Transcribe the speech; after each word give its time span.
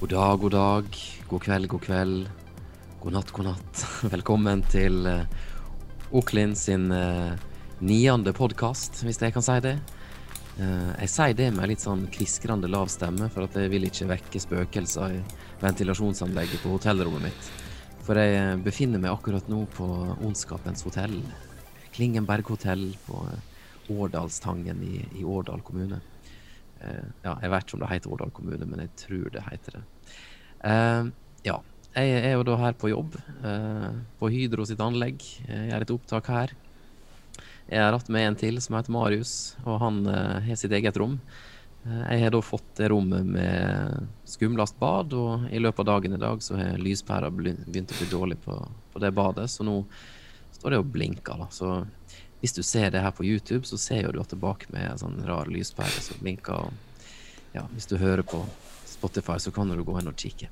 God 0.00 0.08
dag, 0.08 0.40
god 0.40 0.52
dag. 0.52 0.86
God 1.28 1.42
kveld, 1.44 1.68
god 1.68 1.82
kveld. 1.84 2.28
God 3.02 3.12
natt, 3.12 3.30
god 3.36 3.50
natt. 3.50 3.80
Velkommen 4.14 4.62
til 4.72 4.94
uh, 5.04 5.26
Oklin 6.16 6.54
sin 6.56 6.86
uh, 6.88 7.36
niende 7.84 8.32
podkast, 8.32 9.02
hvis 9.04 9.20
jeg 9.20 9.34
kan 9.34 9.44
si 9.44 9.58
det. 9.60 9.74
Uh, 10.56 10.96
jeg 11.02 11.10
sier 11.12 11.36
det 11.36 11.50
med 11.52 11.68
litt 11.68 11.84
sånn 11.84 12.06
kviskrende 12.16 12.70
lav 12.72 12.88
stemme, 12.88 13.28
for 13.28 13.44
at 13.44 13.58
jeg 13.60 13.68
vil 13.74 13.84
ikke 13.90 14.08
vekke 14.14 14.40
spøkelser 14.40 15.18
i 15.18 15.20
ventilasjonsanlegget 15.60 16.64
på 16.64 16.72
hotellrommet 16.78 17.28
mitt. 17.28 17.52
For 18.06 18.16
jeg 18.16 18.56
befinner 18.64 19.04
meg 19.04 19.12
akkurat 19.12 19.52
nå 19.52 19.66
på 19.76 19.90
Ondskapens 20.16 20.86
hotell. 20.88 21.18
Klingenberg 21.92 22.48
hotell 22.48 22.88
på 23.04 23.20
Årdalstangen 23.92 24.80
i, 24.80 25.04
i 25.20 25.28
Årdal 25.28 25.60
kommune. 25.60 26.00
Uh, 26.80 27.08
ja, 27.24 27.34
jeg 27.42 27.52
vet 27.52 27.66
ikke 27.66 27.76
om 27.76 27.82
det 27.82 27.90
heter 27.90 28.14
Årdal 28.14 28.32
kommune, 28.36 28.68
men 28.68 28.84
jeg 28.84 28.94
tror 29.02 29.28
det 29.34 29.44
heter 29.48 29.78
det. 29.78 29.82
Uh, 30.64 31.10
ja, 31.44 31.58
jeg 31.96 32.24
er 32.30 32.34
jo 32.36 32.46
da 32.46 32.56
her 32.60 32.76
på 32.80 32.90
jobb 32.92 33.16
uh, 33.44 33.92
på 34.20 34.32
Hydro 34.32 34.66
sitt 34.68 34.80
anlegg. 34.84 35.22
Jeg 35.46 35.70
gjør 35.70 35.86
et 35.86 35.94
opptak 35.96 36.32
her. 36.32 36.56
Jeg 37.70 37.84
har 37.84 37.94
hatt 37.94 38.10
med 38.10 38.26
en 38.26 38.38
til 38.38 38.58
som 38.64 38.74
heter 38.78 38.94
Marius, 38.94 39.54
og 39.62 39.78
han 39.78 40.02
har 40.10 40.56
sitt 40.58 40.72
eget 40.74 40.96
rom. 40.98 41.20
jeg 41.84 42.22
har 42.24 42.32
da 42.34 42.40
fått 42.42 42.72
det 42.80 42.88
rommet 42.90 43.28
med 43.36 44.08
skumlast 44.26 44.74
bad, 44.80 45.14
og 45.14 45.44
i 45.54 45.60
løpet 45.62 45.84
av 45.84 45.86
dagen 45.92 46.16
i 46.16 46.18
dag 46.18 46.42
så 46.42 46.58
har 46.58 46.82
lyspæra 46.82 47.30
begynt 47.30 47.94
å 47.94 48.00
bli 48.00 48.08
dårlig 48.10 48.40
på, 48.42 48.56
på 48.90 49.04
det 49.04 49.12
badet, 49.14 49.46
så 49.52 49.62
nå 49.62 49.84
står 50.56 50.74
det 50.74 50.82
og 50.82 50.90
blinker. 50.90 51.38
da, 51.44 51.46
så 51.54 51.86
hvis 52.40 52.56
du 52.56 52.62
ser 52.64 52.90
det 52.90 53.02
her 53.04 53.12
på 53.12 53.24
YouTube, 53.26 53.66
så 53.68 53.78
ser 53.80 54.06
jo 54.06 54.12
du 54.16 54.22
tilbake 54.24 54.70
med 54.72 54.86
en 54.88 55.00
sånn 55.00 55.20
rar 55.28 55.50
lyspære 55.52 56.04
som 56.04 56.20
blinker. 56.22 56.70
Og 56.70 57.56
ja, 57.56 57.66
hvis 57.74 57.88
du 57.90 57.98
hører 58.00 58.24
på 58.24 58.42
Spotify, 58.88 59.38
så 59.38 59.52
kan 59.52 59.68
du 59.68 59.82
gå 59.84 59.98
inn 60.00 60.08
og 60.10 60.16
kikke. 60.16 60.48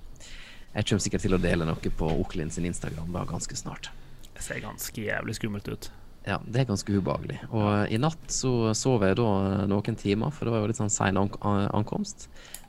Jeg 0.75 0.85
kommer 0.85 1.03
sikkert 1.03 1.25
til 1.25 1.35
å 1.35 1.41
dele 1.41 1.67
noe 1.69 1.95
på 2.01 2.11
Oklin 2.21 2.53
sin 2.53 2.69
Instagram 2.69 3.15
da 3.15 3.25
ganske 3.29 3.57
snart. 3.57 3.89
Det 4.35 4.45
ser 4.45 4.61
ganske 4.63 5.03
jævlig 5.03 5.39
skummelt 5.39 5.69
ut. 5.73 5.89
Ja, 6.29 6.37
det 6.45 6.61
er 6.61 6.69
ganske 6.69 6.93
ubehagelig. 6.93 7.39
Og 7.57 7.89
i 7.89 7.99
natt 8.01 8.31
så 8.33 8.75
sov 8.77 9.07
jeg 9.07 9.17
da 9.17 9.65
noen 9.71 9.97
timer, 9.97 10.35
for 10.35 10.45
det 10.45 10.53
var 10.53 10.63
jo 10.63 10.71
litt 10.71 10.81
sånn 10.81 10.93
sein 10.93 11.17
ankomst. 11.17 12.29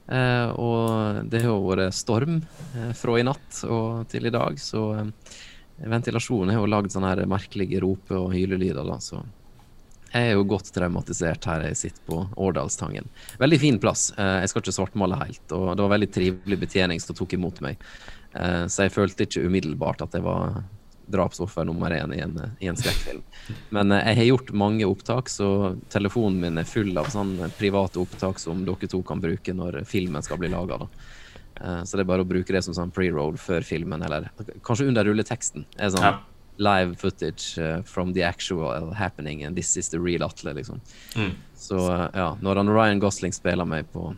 Eh, 0.09 0.49
og 0.57 1.27
det 1.29 1.43
har 1.43 1.51
jo 1.51 1.67
vært 1.67 1.93
storm 1.93 2.39
eh, 2.39 2.93
fra 2.97 3.19
i 3.19 3.25
natt 3.27 3.59
og 3.69 4.07
til 4.09 4.25
i 4.25 4.33
dag, 4.33 4.57
så 4.57 4.85
eh, 4.97 5.11
Ventilasjonen 5.87 6.53
har 6.55 6.63
jo 6.63 6.71
lagd 6.71 6.91
sånne 6.93 7.13
her 7.13 7.25
merkelige 7.29 7.81
rope- 7.83 8.17
og 8.17 8.33
hylelyder, 8.35 8.83
da, 8.87 8.97
så 9.03 9.21
jeg 10.09 10.31
er 10.31 10.39
jo 10.39 10.45
godt 10.49 10.71
traumatisert 10.73 11.45
her 11.45 11.67
jeg 11.67 11.77
sitter 11.77 12.05
på 12.07 12.23
Årdalstangen. 12.41 13.05
Veldig 13.37 13.59
fin 13.61 13.77
plass. 13.81 14.07
Eh, 14.17 14.39
jeg 14.41 14.49
skal 14.49 14.63
ikke 14.63 14.73
svartmale 14.79 15.19
helt, 15.19 15.45
og 15.53 15.75
det 15.75 15.85
var 15.85 15.93
veldig 15.93 16.09
trivelig 16.15 16.57
betjening 16.63 17.01
som 17.03 17.17
tok 17.17 17.35
imot 17.37 17.61
meg. 17.61 17.77
Eh, 18.33 18.65
så 18.65 18.87
jeg 18.87 18.95
følte 18.95 19.27
ikke 19.27 19.45
umiddelbart 19.45 20.01
at 20.05 20.17
jeg 20.17 20.25
var 20.25 20.63
drapsoffer 21.09 21.65
nummer 21.65 21.93
én 21.93 22.13
i 22.13 22.21
en, 22.21 22.35
i 22.61 22.69
en 22.69 22.77
skrekkfilm. 22.77 23.21
Men 23.75 23.93
eh, 23.93 24.09
jeg 24.09 24.21
har 24.21 24.29
gjort 24.31 24.51
mange 24.65 24.89
opptak, 24.89 25.29
så 25.29 25.75
telefonen 25.93 26.41
min 26.41 26.61
er 26.61 26.69
full 26.69 26.97
av 26.97 27.13
sånne 27.13 27.51
private 27.59 28.01
opptak 28.01 28.41
som 28.41 28.65
dere 28.65 28.89
to 28.89 29.03
kan 29.05 29.21
bruke 29.21 29.53
når 29.53 29.83
filmen 29.89 30.25
skal 30.25 30.41
bli 30.41 30.49
laga. 30.53 30.81
Uh, 31.59 31.83
så 31.83 31.97
det 31.97 32.05
er 32.05 32.09
bare 32.09 32.23
å 32.23 32.27
bruke 32.27 32.53
det 32.55 32.61
som 32.63 32.75
sånn 32.75 32.91
pre-roll 32.95 33.35
før 33.39 33.65
filmen, 33.67 34.03
eller 34.05 34.29
kanskje 34.63 34.87
under 34.87 35.07
rulleteksten. 35.07 35.65
Er 35.77 35.91
sånn 35.91 36.05
ja. 36.05 36.13
live 36.61 36.95
footage 37.01 37.59
uh, 37.59 37.81
from 37.83 38.13
the 38.15 38.23
actual 38.23 38.93
happening, 38.95 39.43
and 39.43 39.59
this 39.59 39.75
is 39.77 39.91
the 39.91 39.99
real 39.99 40.23
Atle, 40.23 40.53
liksom. 40.55 40.79
Mm. 41.19 41.33
Så 41.59 41.81
uh, 41.83 42.07
ja, 42.15 42.29
når 42.41 42.63
han 42.63 42.71
Ryan 42.71 43.03
Gosling 43.03 43.35
spiller 43.35 43.67
meg 43.67 43.91
på 43.91 44.13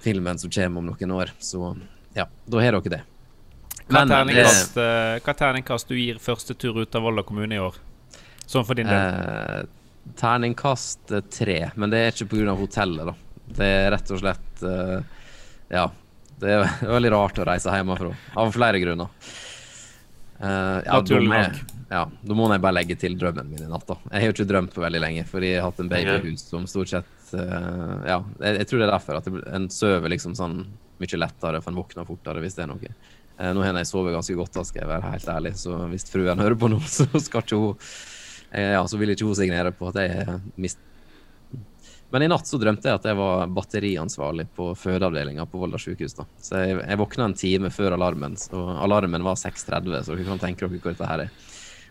filmen 0.00 0.38
som 0.38 0.52
kommer 0.54 0.84
om 0.84 0.92
noen 0.92 1.16
år, 1.16 1.34
så 1.42 1.74
ja, 2.14 2.28
da 2.46 2.62
har 2.62 2.78
dere 2.78 2.94
det. 2.98 3.02
Terningkast, 3.90 4.76
hva 4.78 5.32
terningkast 5.34 5.88
du 5.90 5.96
gir 5.98 6.20
første 6.22 6.54
tur 6.54 6.78
ut 6.78 6.94
av 6.94 7.02
Volda 7.02 7.24
kommune 7.26 7.56
i 7.56 7.62
år? 7.62 7.74
Sånn 8.46 8.66
for 8.66 8.78
din 8.78 8.86
del? 8.86 9.66
terningkast 10.16 11.10
tre, 11.30 11.58
men 11.78 11.90
det 11.92 11.98
er 12.00 12.14
ikke 12.14 12.30
pga. 12.30 12.54
hotellet, 12.56 13.10
da. 13.10 13.42
Det 13.58 13.66
er 13.66 13.90
rett 13.92 14.12
og 14.14 14.22
slett 14.22 14.62
Ja, 15.70 15.84
det 16.40 16.56
er 16.56 16.66
veldig 16.96 17.12
rart 17.14 17.40
å 17.40 17.46
reise 17.48 17.76
hjemmefra, 17.76 18.14
av 18.40 18.54
flere 18.54 18.80
grunner. 18.82 19.12
Uh, 20.40 20.80
ja, 20.86 20.96
Naturlig 20.96 21.44
ja, 21.90 22.04
da 22.06 22.34
må 22.38 22.46
jeg 22.52 22.62
bare 22.62 22.76
legge 22.78 22.94
til 22.96 23.16
drømmen 23.18 23.48
min 23.50 23.64
i 23.64 23.68
natt. 23.68 23.82
da 23.88 23.96
Jeg 24.12 24.22
har 24.22 24.28
jo 24.28 24.34
ikke 24.36 24.46
drømt 24.46 24.74
på 24.76 24.82
veldig 24.84 25.00
lenge, 25.02 25.24
fordi 25.26 25.48
jeg 25.50 25.58
har 25.58 25.72
hatt 25.72 25.80
en 25.82 25.90
babyhus 25.90 26.44
som 26.46 26.68
stort 26.70 26.92
sett 26.92 27.32
uh, 27.34 27.96
Ja, 28.06 28.20
jeg, 28.38 28.60
jeg, 28.60 28.68
tror 28.70 28.78
det 28.78 28.86
er 28.86 28.92
derfor 28.94 29.18
at 29.18 29.30
en 29.58 29.66
sover 29.74 30.12
liksom 30.12 30.36
sånn 30.38 30.60
mye 31.02 31.18
lettere, 31.18 31.60
for 31.64 31.72
en 31.72 31.80
våkner 31.80 32.06
fortere 32.06 32.44
hvis 32.44 32.54
det 32.56 32.62
er 32.62 32.70
noe. 32.70 32.92
Uh, 33.40 33.50
nå 33.56 33.64
har 33.66 33.74
jeg 33.80 33.90
sovet 33.90 34.14
ganske 34.14 34.38
godt, 34.38 34.54
da 34.54 34.64
skal 34.68 34.84
jeg 34.84 34.92
være 34.92 35.10
helt 35.16 35.32
ærlig, 35.34 35.52
så 35.58 35.80
hvis 35.90 36.06
fruen 36.12 36.44
hører 36.44 36.60
på 36.62 36.70
nå, 36.70 36.78
så 36.96 37.08
skal 37.18 37.44
ikke 37.44 37.60
hun 37.64 37.90
Ja, 38.50 38.80
så 38.90 38.98
vil 38.98 39.12
ikke 39.12 39.26
hun 39.26 39.38
signere 39.38 39.74
på 39.74 39.90
at 39.90 39.98
jeg 40.02 40.38
mist, 40.62 40.80
men 42.10 42.22
i 42.22 42.28
natt 42.30 42.48
så 42.48 42.58
drømte 42.58 42.90
jeg 42.90 42.98
at 42.98 43.06
jeg 43.06 43.18
var 43.18 43.50
batteriansvarlig 43.54 44.48
på 44.56 44.72
fødeavdelinga 44.78 45.46
på 45.46 45.60
Volda 45.62 45.78
sykehus. 45.78 46.16
da. 46.18 46.26
Så 46.42 46.58
jeg, 46.58 46.80
jeg 46.82 46.98
våkna 46.98 47.28
en 47.28 47.36
time 47.38 47.70
før 47.70 47.94
alarmen, 47.94 48.34
og 48.56 48.70
alarmen 48.82 49.26
var 49.26 49.38
6.30, 49.38 50.02
så 50.06 50.16
dere 50.16 50.26
kan 50.26 50.42
tenke 50.42 50.66
dere 50.66 50.80
hvor 50.80 50.90
dette 50.90 51.10
her 51.12 51.24
er. 51.26 51.32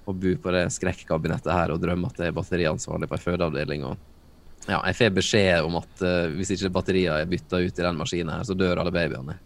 Å 0.09 0.15
bo 0.15 0.35
på 0.43 0.53
det 0.55 0.65
skrekkabinettet 0.75 1.53
her 1.53 1.71
og 1.71 1.81
drømme 1.83 2.09
at 2.09 2.19
jeg 2.19 2.31
er 2.31 2.35
batteriansvarlig 2.35 3.07
på 3.07 3.19
ei 3.19 3.23
fødeavdeling. 3.23 3.85
og 3.87 4.67
ja, 4.67 4.81
Jeg 4.89 4.97
får 4.99 5.15
beskjed 5.15 5.67
om 5.67 5.79
at 5.79 6.03
uh, 6.03 6.27
hvis 6.35 6.55
ikke 6.55 6.73
batteriene 6.75 7.21
er 7.23 7.29
bytta 7.29 7.61
ut 7.61 7.79
i 7.79 7.85
den 7.85 7.99
maskinen, 7.99 8.33
her, 8.35 8.47
så 8.47 8.57
dør 8.57 8.81
alle 8.81 8.93
babyene. 8.95 9.37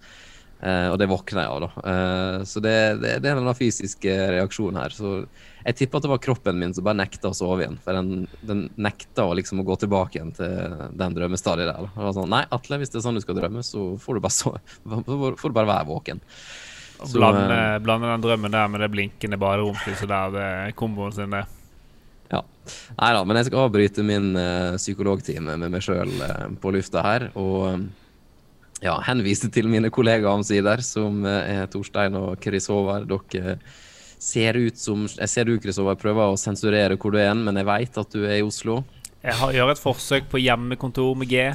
Uh, 0.64 0.94
og 0.94 0.98
det 1.02 1.10
våkner 1.12 1.44
jeg 1.44 1.52
av, 1.52 1.64
da. 1.66 1.84
Uh, 1.84 2.44
så 2.48 2.62
det, 2.64 2.76
det, 3.02 3.18
det 3.24 3.32
er 3.32 3.42
en 3.42 3.56
fysisk 3.58 4.06
reaksjon 4.08 4.80
her. 4.80 4.96
Så 4.96 5.16
jeg 5.64 5.78
tipper 5.80 6.00
at 6.00 6.06
det 6.06 6.12
var 6.12 6.22
kroppen 6.24 6.60
min 6.60 6.74
som 6.76 6.86
bare 6.88 7.00
nekta 7.00 7.32
å 7.32 7.36
sove 7.38 7.64
igjen. 7.64 7.80
For 7.84 7.96
den, 7.96 8.28
den 8.44 8.66
nekta 8.76 9.30
liksom 9.40 9.64
å 9.64 9.68
gå 9.68 9.78
tilbake 9.84 10.20
igjen 10.20 10.34
til 10.36 10.78
den 11.00 11.16
drømmestadiet 11.16 11.72
der. 11.72 11.88
Det 11.88 12.06
var 12.08 12.16
sånn, 12.18 12.32
Nei, 12.32 12.44
Atle, 12.56 12.80
hvis 12.82 12.94
det 12.94 13.00
er 13.00 13.08
sånn 13.08 13.20
du 13.20 13.24
skal 13.24 13.40
drømme, 13.40 13.64
så 13.64 13.94
får 14.00 14.20
du 14.20 14.24
bare, 14.24 14.36
så, 14.36 14.56
får 15.42 15.50
du 15.52 15.58
bare 15.58 15.72
være 15.72 15.90
våken. 15.92 16.24
Så, 17.04 17.18
blande, 17.18 17.80
blande, 17.84 18.12
den 18.12 18.24
drømmen 18.24 18.54
der 18.54 18.70
med 18.72 18.84
det 18.84 18.92
blinkende 18.94 19.40
baderomslyset 19.40 20.08
der, 20.08 20.32
det 20.36 20.44
er 20.48 20.78
komboen 20.80 21.16
sin, 21.16 21.34
det. 21.34 21.44
Ja. 22.32 22.40
Nei 23.00 23.10
da, 23.16 23.24
men 23.28 23.40
jeg 23.40 23.50
skal 23.50 23.66
avbryte 23.66 24.06
min 24.08 24.32
uh, 24.38 24.80
psykologtime 24.80 25.58
med 25.60 25.74
meg 25.74 25.84
sjøl 25.84 26.12
uh, 26.22 26.30
eh, 26.30 26.46
på 26.64 26.72
lufta 26.76 27.04
her. 27.04 27.28
Og 27.40 27.84
ja, 28.84 28.98
henvise 29.08 29.50
til 29.54 29.70
mine 29.72 29.92
kollegaer 29.94 30.34
omsider, 30.34 30.84
som 30.84 31.24
er 31.28 31.66
Torstein 31.72 32.18
og 32.20 32.36
Chris 32.44 32.68
Håvard. 32.72 33.08
Dere 33.32 33.58
ser 34.24 34.58
ut 34.60 34.80
som 34.80 35.06
Jeg 35.08 35.30
ser 35.32 35.48
du, 35.48 35.56
Chris 35.62 35.80
Håvard, 35.80 36.02
prøver 36.02 36.32
å 36.32 36.40
sensurere 36.40 36.98
hvor 37.00 37.16
du 37.16 37.20
er, 37.22 37.34
men 37.36 37.60
jeg 37.60 37.68
veit 37.68 38.00
at 38.00 38.16
du 38.16 38.24
er 38.26 38.40
i 38.40 38.46
Oslo. 38.46 38.82
Jeg 39.24 39.40
har, 39.40 39.54
gjør 39.56 39.72
et 39.72 39.80
forsøk 39.80 40.28
på 40.32 40.42
hjemmekontor 40.44 41.16
med 41.16 41.32
G. 41.32 41.48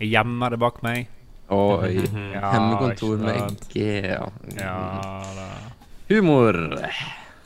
Jeg 0.00 0.08
gjemmer 0.12 0.54
det 0.54 0.60
bak 0.60 0.80
meg. 0.86 1.12
Oi. 1.52 1.92
Ja, 2.36 2.50
hjemmekontor 2.52 3.20
med 3.22 3.62
G, 3.72 3.84
ja. 4.16 4.24
ja 4.56 4.76
Humor. 6.10 6.58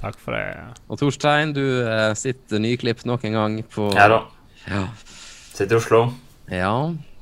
Takk 0.01 0.17
for 0.23 0.35
det. 0.35 0.47
Og 0.89 1.01
Torstein, 1.03 1.53
du 1.57 1.63
uh, 1.85 2.11
sitter 2.17 2.63
nyklipt 2.63 3.05
nok 3.09 3.27
en 3.29 3.37
gang 3.37 3.61
på 3.69 3.91
Ja 3.97 4.09
da. 4.13 4.21
Ja. 4.65 4.83
Sitter 5.53 5.77
i 5.77 5.81
Oslo. 5.81 6.05
Ja. 6.51 6.75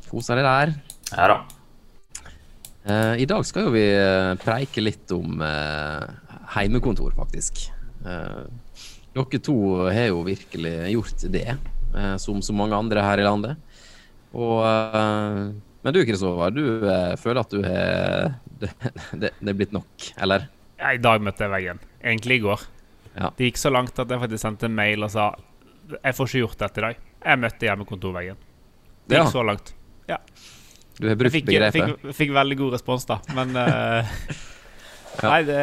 Koser 0.09 0.39
deg 0.39 0.47
der. 0.47 0.75
Ja 1.17 1.31
da. 1.33 1.39
Uh, 2.89 3.15
I 3.21 3.27
dag 3.29 3.45
skal 3.45 3.69
jo 3.69 3.75
vi 3.75 3.85
uh, 3.93 4.33
preike 4.41 4.81
litt 4.81 5.13
om 5.13 5.43
heimekontor, 6.55 7.13
faktisk. 7.17 7.67
Dere 8.03 9.41
to 9.45 9.57
har 9.89 10.09
jo 10.09 10.23
virkelig 10.25 10.75
gjort 10.95 11.25
det, 11.33 11.49
som 12.23 12.39
så 12.45 12.55
mange 12.57 12.77
andre 12.77 13.03
her 13.05 13.21
i 13.21 13.27
landet. 13.27 13.59
Og, 14.33 14.63
men 15.83 15.95
du 15.97 15.99
Kristoffer, 16.07 16.55
du 16.55 16.63
føler 17.21 17.41
at 17.43 17.53
du 17.53 17.65
har 17.65 18.39
det, 18.63 18.71
det, 19.13 19.33
det, 19.41 19.51
er 19.51 19.59
blitt 19.59 19.75
nok, 19.77 20.09
eller? 20.17 20.47
Ja, 20.79 20.95
I 20.95 21.03
dag 21.03 21.25
møtte 21.25 21.45
jeg 21.45 21.53
veggen. 21.53 21.83
Egentlig 22.01 22.39
i 22.39 22.45
går. 22.47 22.65
Ja. 23.19 23.33
Det 23.37 23.51
gikk 23.51 23.61
så 23.61 23.73
langt 23.75 23.99
at 23.99 24.15
jeg 24.15 24.23
faktisk 24.23 24.45
sendte 24.45 24.69
en 24.71 24.79
mail 24.79 25.05
og 25.05 25.13
sa 25.13 25.33
jeg 25.97 26.17
får 26.17 26.29
ikke 26.29 26.45
gjort 26.45 26.63
dette 26.63 26.81
i 26.81 26.85
dag. 26.85 27.03
Jeg 27.25 27.41
møtte 27.41 27.69
hjemmekontorveggen. 27.69 28.41
Det 29.09 29.19
gikk 29.19 29.25
ja. 29.25 29.33
så 29.33 29.45
langt. 29.47 29.75
Ja. 30.09 30.19
Du 30.99 31.09
har 31.09 31.19
brukt 31.19 31.35
begrepet? 31.47 31.79
Jeg 31.79 31.97
fikk, 31.97 32.15
fikk, 32.23 32.37
veldig 32.37 32.59
god 32.59 32.79
respons, 32.79 33.09
da. 33.09 33.21
Men 33.37 33.55
Ja. 35.19 35.33
Nei, 35.33 35.39
det, 35.49 35.63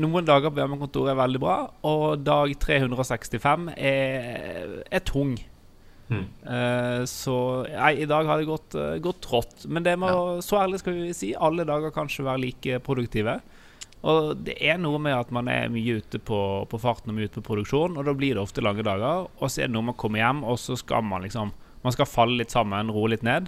Noen 0.00 0.26
dager 0.28 0.52
på 0.52 0.60
hjemmekontoret 0.60 1.14
er 1.14 1.20
veldig 1.22 1.40
bra, 1.40 1.56
og 1.88 2.20
dag 2.24 2.52
365 2.60 3.70
er, 3.72 4.74
er 4.84 5.04
tung. 5.08 5.38
Mm. 6.10 6.26
Uh, 6.42 7.06
så 7.08 7.36
nei, 7.70 7.94
i 8.02 8.08
dag 8.10 8.26
har 8.28 8.40
det 8.40 8.48
gått, 8.50 8.76
uh, 8.76 8.98
gått 9.00 9.22
trått. 9.24 9.64
Men 9.70 9.86
det 9.86 9.96
må, 10.00 10.10
ja. 10.10 10.44
så 10.44 10.60
ærlig 10.64 10.82
skal 10.82 10.98
vi 10.98 11.14
si, 11.16 11.32
alle 11.32 11.64
dager 11.68 11.94
kan 11.94 12.10
ikke 12.10 12.26
være 12.28 12.44
like 12.44 12.82
produktive. 12.84 13.38
Og 14.10 14.34
det 14.44 14.56
er 14.64 14.78
noe 14.80 15.00
med 15.00 15.16
at 15.16 15.32
man 15.32 15.48
er 15.52 15.72
mye 15.72 15.98
ute 16.00 16.20
på, 16.24 16.40
på 16.68 16.80
farten 16.80 17.12
og 17.12 17.18
mye 17.18 17.28
ute 17.28 17.40
på 17.40 17.48
produksjon, 17.52 17.98
og 18.00 18.08
da 18.08 18.16
blir 18.16 18.36
det 18.36 18.44
ofte 18.44 18.64
lange 18.64 18.84
dager. 18.84 19.28
Og 19.38 19.48
så 19.48 19.62
er 19.62 19.70
det 19.70 19.76
noe 19.76 19.88
med 19.88 19.96
å 19.96 20.00
komme 20.02 20.20
hjem, 20.20 20.44
og 20.44 20.60
så 20.60 20.76
skal 20.80 21.06
man 21.06 21.24
liksom 21.26 21.56
Man 21.80 21.94
skal 21.94 22.04
falle 22.04 22.36
litt 22.36 22.52
sammen, 22.52 22.90
roe 22.92 23.08
litt 23.08 23.22
ned. 23.24 23.46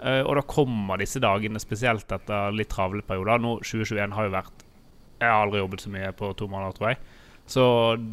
Uh, 0.00 0.22
og 0.24 0.38
da 0.38 0.44
kommer 0.48 1.00
disse 1.00 1.20
dagene, 1.20 1.60
spesielt 1.60 2.08
etter 2.14 2.54
litt 2.56 2.70
travle 2.72 3.04
perioder. 3.04 3.42
Nå 3.42 3.58
2021 3.60 4.16
har 4.16 4.28
jo 4.28 4.36
vært 4.38 4.66
Jeg 5.20 5.28
har 5.28 5.42
aldri 5.44 5.60
jobbet 5.60 5.82
så 5.84 5.90
mye 5.92 6.12
på 6.16 6.30
to 6.38 6.48
måneder, 6.48 6.76
tror 6.76 6.92
jeg. 6.94 7.00
Så 7.50 7.64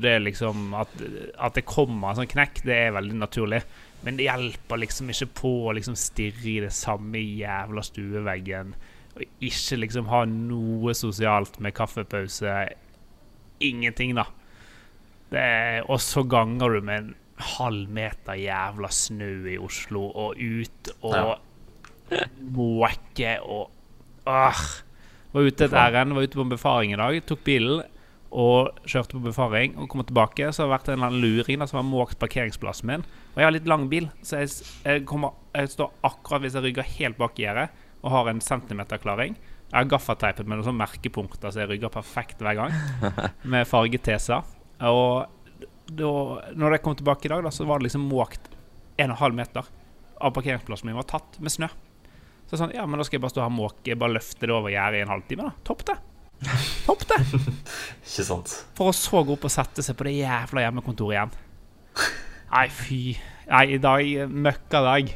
det 0.01 0.15
er 0.17 0.23
liksom 0.25 0.73
at, 0.75 0.91
at, 1.37 1.53
det 1.55 1.63
kommer 1.69 2.09
en 2.09 2.19
sånn 2.19 2.31
knekk, 2.31 2.63
det 2.67 2.75
er 2.87 2.95
veldig 2.95 3.19
naturlig. 3.21 3.61
Men 4.03 4.17
det 4.17 4.27
hjelper 4.27 4.81
liksom 4.81 5.13
ikke 5.13 5.29
på 5.39 5.51
å 5.69 5.75
liksom 5.77 5.95
stirre 5.99 6.49
i 6.51 6.57
det 6.65 6.73
samme 6.75 7.21
jævla 7.21 7.83
stueveggen. 7.85 8.73
Og 9.15 9.45
ikke 9.47 9.79
liksom 9.79 10.09
ha 10.11 10.25
noe 10.27 10.95
sosialt 10.97 11.61
med 11.63 11.77
kaffepause. 11.77 12.57
Ingenting, 13.63 14.17
da. 14.17 14.27
og 15.87 16.01
så 16.03 16.25
ganger 16.27 16.75
du 16.75 16.81
med 16.81 16.97
en 16.99 17.15
halv 17.55 17.87
meter 17.93 18.37
jævla 18.41 18.91
snø 18.91 19.31
i 19.53 19.57
Oslo, 19.61 20.09
og 20.11 20.41
ut 20.41 20.91
og 20.97 21.13
ja 21.15 21.37
måke 22.57 23.37
og 23.43 23.73
Åh. 24.27 24.63
Var 25.31 25.45
ute 25.47 25.67
et 25.67 25.75
ærend, 25.75 26.15
var 26.15 26.25
ute 26.25 26.35
på 26.35 26.43
en 26.43 26.51
befaring 26.51 26.91
i 26.91 26.99
dag. 26.99 27.17
Tok 27.29 27.43
bilen 27.47 27.83
og 28.27 28.75
kjørte 28.87 29.15
på 29.15 29.23
befaring. 29.23 29.75
Og 29.79 29.89
kom 29.91 30.03
tilbake, 30.03 30.49
så 30.51 30.63
har 30.63 30.67
det 30.67 30.75
vært 30.75 30.89
en 30.89 30.97
eller 30.97 31.11
annen 31.11 31.23
luring 31.23 31.63
som 31.63 31.79
har 31.79 31.87
måkt 31.87 32.19
parkeringsplassen 32.19 32.89
min. 32.89 33.05
Og 33.35 33.39
jeg 33.39 33.47
har 33.47 33.55
litt 33.55 33.69
lang 33.69 33.85
bil, 33.91 34.09
så 34.25 34.41
jeg, 34.41 34.51
jeg, 34.83 35.05
kommer, 35.07 35.37
jeg 35.55 35.71
står 35.71 35.93
akkurat 36.07 36.43
hvis 36.43 36.57
jeg 36.57 36.67
rygger 36.67 36.91
helt 36.97 37.19
bak 37.21 37.39
gjerdet 37.39 37.69
og 38.03 38.11
har 38.13 38.31
en 38.31 38.43
centimeterklaring. 38.43 39.37
Jeg 39.67 39.75
har 39.77 39.89
gaffateipet 39.91 40.47
med 40.47 40.57
noen 40.59 40.69
sånne 40.69 40.83
merkepunkter 40.83 41.51
så 41.51 41.63
jeg 41.63 41.71
rygger 41.73 41.91
perfekt 41.91 42.43
hver 42.43 42.55
gang. 42.59 42.75
Med 43.51 43.67
fargeteser. 43.67 44.45
Og 44.87 45.27
da 45.87 46.11
når 46.55 46.77
jeg 46.77 46.83
kom 46.85 46.95
tilbake 46.99 47.27
i 47.27 47.31
dag, 47.31 47.43
da, 47.43 47.51
så 47.51 47.67
var 47.67 47.79
det 47.79 47.89
liksom 47.89 48.07
måkt 48.11 48.51
1,5 48.99 49.35
meter 49.35 49.67
av 50.17 50.33
parkeringsplassen 50.33 50.89
min 50.89 50.97
var 50.97 51.07
tatt 51.09 51.37
med 51.43 51.53
snø. 51.53 51.67
Så 52.47 52.59
sånn, 52.59 52.71
ja, 52.75 52.85
men 52.87 52.99
da 52.99 53.03
skal 53.03 53.17
jeg 53.17 53.25
bare 53.25 53.33
stå 53.33 53.43
her 53.43 53.51
og 53.51 53.57
måke, 53.57 53.97
bare 53.99 54.15
løfte 54.15 54.47
det 54.47 54.55
over 54.55 54.71
gjerdet 54.71 55.01
i 55.01 55.03
en 55.03 55.11
halvtime, 55.11 55.49
da. 55.49 55.65
Topp 55.67 55.83
det. 55.89 55.97
Topp 56.85 57.03
det. 57.09 57.17
Ikke 58.07 58.27
sant. 58.27 58.53
For 58.77 58.91
å 58.91 58.95
så 58.95 59.23
gå 59.25 59.35
opp 59.35 59.47
og 59.49 59.51
sette 59.51 59.83
seg 59.83 59.97
på 59.99 60.07
det 60.07 60.19
jævla 60.19 60.63
hjemmekontoret 60.63 61.17
igjen. 61.17 61.33
Nei, 62.53 62.67
fy. 62.71 63.01
Nei, 63.49 63.65
i 63.75 63.81
dag 63.83 64.31
møkka 64.31 64.83
dag. 64.85 65.11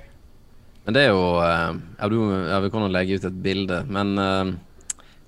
Men 0.82 0.98
det 0.98 1.06
er 1.06 1.12
jo 1.12 1.24
eh, 1.46 1.72
Ja, 2.00 2.10
du, 2.10 2.18
ja 2.50 2.60
vi 2.64 2.72
kan 2.74 2.86
jo 2.86 2.92
legge 2.92 3.20
ut 3.20 3.28
et 3.30 3.40
bilde, 3.44 3.82
men 3.92 4.14
uh, 4.18 4.52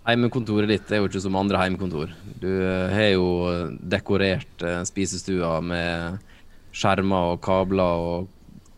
Heimekontoret 0.08 0.68
ditt 0.68 0.92
er 0.92 1.00
jo 1.00 1.08
ikke 1.08 1.22
som 1.24 1.38
andre 1.40 1.62
heimekontor. 1.62 2.12
Du 2.42 2.50
uh, 2.50 2.90
har 2.92 3.14
jo 3.14 3.28
dekorert 3.80 4.66
uh, 4.66 4.82
spisestua 4.88 5.60
med 5.64 6.20
skjermer 6.74 7.36
og 7.36 7.44
kabler 7.46 8.04
og 8.04 8.32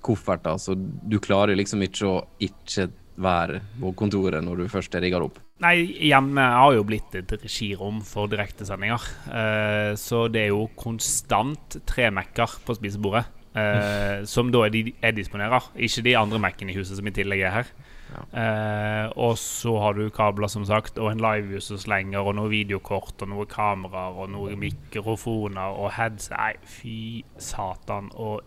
kofferter, 0.06 0.60
så 0.62 0.75
du 0.75 1.18
klarer 1.24 1.57
liksom 1.57 1.81
ikke 1.88 2.10
å 2.12 2.18
ikke 2.44 2.89
være 3.21 3.62
på 3.79 3.91
kontoret 3.97 4.44
når 4.44 4.63
du 4.63 4.71
først 4.71 4.95
er 4.95 5.06
rigga 5.06 5.21
opp? 5.23 5.39
Nei, 5.63 5.77
hjemme 6.09 6.44
har 6.51 6.73
jo 6.75 6.83
blitt 6.88 7.15
et 7.15 7.31
regirom 7.31 8.01
for 8.03 8.27
direktesendinger. 8.31 9.07
Uh, 9.29 9.94
så 10.00 10.25
det 10.27 10.45
er 10.45 10.51
jo 10.51 10.67
konstant 10.75 11.79
tre 11.88 12.09
Mac-er 12.12 12.59
på 12.65 12.75
spisebordet. 12.75 13.23
Uh, 13.56 14.25
som 14.33 14.51
da 14.51 14.65
de 14.67 14.89
jeg 14.91 15.15
disponerer. 15.15 15.71
Ikke 15.79 16.03
de 16.03 16.17
andre 16.19 16.41
Mac-ene 16.44 16.75
i 16.75 16.79
huset 16.79 17.00
som 17.00 17.07
i 17.07 17.15
tillegg 17.15 17.45
er 17.47 17.56
her. 17.62 17.71
Ja. 18.15 18.25
Uh, 18.35 19.06
og 19.29 19.39
så 19.39 19.77
har 19.79 19.95
du 19.95 20.09
kabler, 20.13 20.51
som 20.51 20.67
sagt, 20.67 21.00
og 21.00 21.13
en 21.13 21.23
livehus 21.23 21.71
som 21.71 21.79
slenger, 21.79 22.19
og 22.19 22.35
noe 22.35 22.51
videokort, 22.51 23.15
og 23.23 23.31
noe 23.31 23.47
kameraer, 23.50 24.19
og 24.19 24.31
noen 24.35 24.59
mikrofoner 24.59 25.79
og 25.79 25.94
heads. 25.95 26.29
Nei, 26.35 26.53
fy 26.67 27.00
satan. 27.39 28.12
Og 28.19 28.44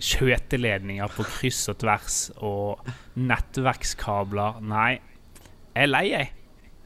skjøteledninger 0.00 1.14
på 1.14 1.26
kryss 1.28 1.62
og 1.72 1.80
tvers 1.82 2.18
og 2.36 2.92
nettverkskabler. 3.20 4.60
Nei, 4.64 4.92
jeg 5.74 5.86
er 5.86 5.90
lei, 5.90 6.04
jeg. 6.10 6.30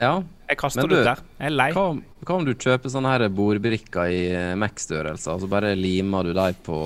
Ja, 0.02 0.14
jeg 0.48 0.58
kaster 0.60 0.90
det 0.90 0.98
ut 0.98 1.06
der. 1.06 1.22
Jeg 1.38 1.52
er 1.52 1.54
lei. 1.54 1.68
Hva, 1.76 1.84
hva, 2.24 2.34
om 2.36 2.48
du 2.48 2.52
kjøper 2.52 2.92
sånne 2.92 3.12
her 3.14 3.28
bordbrikker 3.32 4.10
i 4.10 4.24
eh, 4.34 4.50
Mac-størrelse, 4.58 5.36
og 5.36 5.44
så 5.44 5.50
bare 5.50 5.72
limer 5.78 6.26
du 6.28 6.34
dem 6.36 6.58
på 6.66 6.82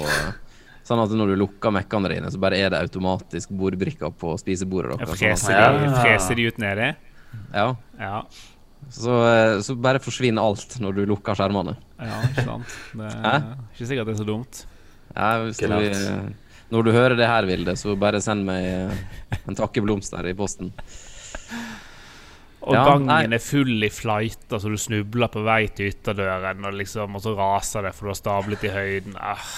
Sånn 0.88 1.02
at 1.02 1.10
når 1.12 1.34
du 1.34 1.40
lukker 1.42 1.72
Mac-ene 1.74 2.08
dine, 2.08 2.30
så 2.32 2.38
bare 2.40 2.56
er 2.56 2.70
det 2.72 2.78
automatisk 2.80 3.50
bordbrikker 3.52 4.14
på 4.16 4.30
spisebordet 4.40 4.94
deres. 4.96 5.18
Freser, 5.20 5.58
sånn 5.58 5.82
de, 5.82 5.90
freser 5.98 6.38
de 6.38 6.46
ut 6.48 6.60
nedi? 6.62 6.86
Ja. 7.52 7.66
ja. 8.00 8.22
Så, 8.88 9.18
eh, 9.28 9.58
så, 9.66 9.76
bare 9.76 10.00
forsvinner 10.00 10.48
alt 10.48 10.78
når 10.80 10.96
du 10.96 11.02
lukker 11.10 11.36
skjermene. 11.36 11.76
Ja, 12.00 12.22
ikke 12.30 12.46
sant. 12.46 12.78
Det 12.96 13.10
er 13.12 13.44
ikke 13.74 13.90
sikkert 13.90 14.08
det 14.08 14.14
er 14.14 14.20
så 14.22 14.28
dumt. 14.30 14.62
Ja, 15.18 15.42
hvis 15.42 15.58
du, 15.58 16.34
når 16.70 16.86
du 16.86 16.92
hører 16.94 17.16
det 17.18 17.26
her, 17.26 17.48
Vilde, 17.48 17.74
så 17.80 17.96
bare 17.98 18.20
send 18.22 18.46
meg 18.46 18.64
eh, 18.68 19.38
en 19.48 19.58
takkeblomst 19.58 20.14
der 20.14 20.30
i 20.30 20.36
posten. 20.38 20.70
Og 22.68 22.74
ja, 22.74 22.82
gangen 22.84 23.08
nei. 23.08 23.22
er 23.32 23.42
full 23.42 23.86
i 23.86 23.90
flighter, 23.92 24.50
så 24.50 24.58
altså 24.58 24.74
du 24.74 24.80
snubler 24.82 25.30
på 25.32 25.44
vei 25.46 25.62
til 25.72 25.88
ytterdøren, 25.92 26.66
og, 26.68 26.76
liksom, 26.76 27.16
og 27.16 27.24
så 27.24 27.32
raser 27.38 27.88
det 27.88 27.94
for 27.96 28.08
du 28.08 28.12
har 28.12 28.18
stablet 28.18 28.66
i 28.68 28.74
høyden. 28.74 29.16
Ah, 29.16 29.48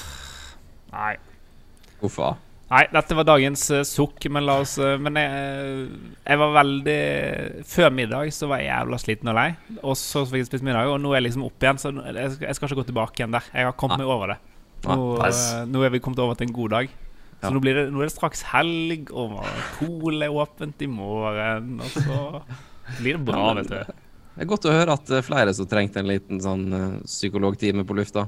nei. 0.94 1.16
Hvorfor? 2.00 2.38
Nei, 2.70 2.84
dette 2.94 3.16
var 3.18 3.26
dagens 3.26 3.64
uh, 3.74 3.80
sukk, 3.82 4.28
men 4.30 4.44
la 4.46 4.60
oss 4.62 4.76
uh, 4.78 4.92
Men 5.02 5.16
jeg, 5.18 5.80
jeg, 6.22 6.38
var 6.38 6.52
veldig 6.54 7.00
Før 7.66 7.88
middag 7.90 8.30
så 8.32 8.46
var 8.46 8.62
jeg 8.62 8.70
jævla 8.70 9.00
sliten 9.02 9.32
og 9.32 9.36
lei. 9.40 9.48
Og 9.82 9.98
så 9.98 10.22
fikk 10.22 10.44
jeg 10.44 10.50
spist 10.52 10.66
middag, 10.68 10.92
og 10.92 11.00
nå 11.02 11.10
er 11.10 11.18
jeg 11.18 11.26
liksom 11.26 11.48
opp 11.48 11.66
igjen, 11.66 11.82
så 11.82 11.90
jeg 11.90 12.36
skal, 12.36 12.46
jeg 12.46 12.60
skal 12.60 12.70
ikke 12.70 12.80
gå 12.84 12.86
tilbake 12.92 13.20
igjen 13.20 13.34
der. 13.34 13.50
Jeg 13.50 13.66
har 13.72 13.76
kommet 13.80 13.98
meg 13.98 14.14
over 14.14 14.36
det. 14.36 14.38
Nå, 14.86 14.96
nice. 15.20 15.64
nå, 15.68 15.82
er 15.84 15.92
vi 15.94 16.00
kommet 16.02 16.20
over 16.22 16.38
til 16.38 16.48
en 16.48 16.56
god 16.56 16.74
dag. 16.76 16.92
Så 17.40 17.48
ja. 17.48 17.52
nå, 17.54 17.62
blir 17.64 17.76
det, 17.76 17.86
nå, 17.92 18.02
er 18.02 18.08
det 18.08 18.14
straks 18.14 18.42
helg, 18.50 19.12
og 19.16 19.38
polet 19.78 20.26
er 20.28 20.36
åpent 20.42 20.84
i 20.84 20.88
morgen. 20.90 21.76
Og 21.80 21.92
så 21.94 22.20
blir 23.00 23.16
det 23.16 23.24
bra, 23.28 23.52
vet 23.60 23.70
du. 23.70 23.78
Det 24.30 24.46
er 24.46 24.48
godt 24.48 24.68
å 24.68 24.72
høre 24.72 24.96
at 24.96 25.12
flere 25.26 25.52
som 25.56 25.68
trengte 25.68 26.00
en 26.00 26.08
liten 26.08 26.40
sånn 26.40 26.66
uh, 26.72 26.98
psykologtime 27.04 27.84
på 27.84 27.96
lufta. 27.98 28.26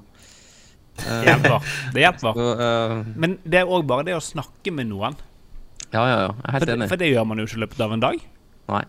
Det 0.99 1.23
hjelper. 1.25 1.69
Det 1.95 2.03
hjelper. 2.05 2.37
Så, 2.41 2.49
uh, 2.61 3.13
Men 3.17 3.39
det 3.45 3.63
er 3.63 3.71
òg 3.71 3.87
bare 3.89 4.09
det 4.11 4.17
å 4.17 4.25
snakke 4.25 4.75
med 4.75 4.91
noen. 4.91 5.17
Ja, 5.93 6.03
ja, 6.09 6.19
ja. 6.25 6.33
Jeg 6.33 6.49
er 6.49 6.57
helt 6.57 6.65
for, 6.65 6.75
enig. 6.75 6.89
For 6.93 7.01
det 7.01 7.13
gjør 7.13 7.29
man 7.29 7.41
jo 7.41 7.47
ikke 7.49 7.59
i 7.61 7.63
løpet 7.65 7.85
av 7.85 7.95
en 7.97 8.05
dag. 8.05 8.27
Nei. 8.73 8.83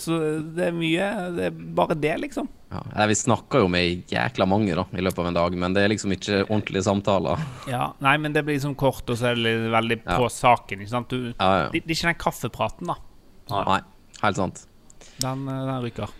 Så 0.00 0.16
det 0.56 0.70
er 0.70 0.74
mye 0.76 1.06
Det 1.36 1.46
er 1.50 1.62
bare 1.76 1.96
det, 1.98 2.14
liksom. 2.22 2.48
Ja, 2.70 3.06
vi 3.10 3.16
snakker 3.18 3.64
jo 3.64 3.68
med 3.70 4.12
jækla 4.12 4.46
mange 4.46 4.76
da, 4.78 4.84
i 4.94 5.02
løpet 5.02 5.18
av 5.18 5.28
en 5.32 5.36
dag, 5.36 5.54
men 5.58 5.74
det 5.74 5.82
er 5.82 5.90
liksom 5.90 6.12
ikke 6.14 6.44
ordentlige 6.44 6.84
samtaler. 6.86 7.42
Ja, 7.70 7.88
Nei, 8.04 8.14
men 8.22 8.36
det 8.36 8.44
blir 8.46 8.54
liksom 8.60 8.76
kort, 8.78 9.02
og 9.10 9.18
så 9.18 9.32
er 9.32 9.40
det 9.40 9.54
veldig 9.72 9.98
på 10.04 10.28
ja. 10.28 10.30
saken. 10.30 10.84
ikke 10.84 10.92
sant? 10.92 11.10
Du, 11.10 11.32
ja, 11.32 11.48
ja. 11.64 11.66
Det, 11.72 11.82
er 11.82 11.96
ikke 11.96 12.12
den 12.12 12.20
kaffepraten, 12.22 12.92
da. 12.92 12.96
Nei, 13.50 13.80
helt 14.22 14.38
sant. 14.38 14.62
Den, 15.18 15.42
eh, 15.50 15.64
den 15.66 15.82
ryker. 15.88 16.14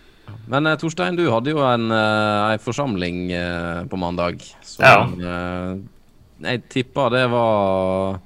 Men 0.51 0.67
uh, 0.67 0.75
Torstein, 0.79 1.19
du 1.19 1.25
hadde 1.31 1.55
jo 1.55 1.63
en, 1.63 1.87
en 1.95 2.63
forsamling 2.63 3.23
uh, 3.31 3.87
på 3.91 3.99
mandag. 4.03 4.43
Så 4.67 4.83
ja. 4.83 5.07
jeg 6.51 6.67
tippa 6.71 7.09
det 7.15 7.29
var 7.31 8.19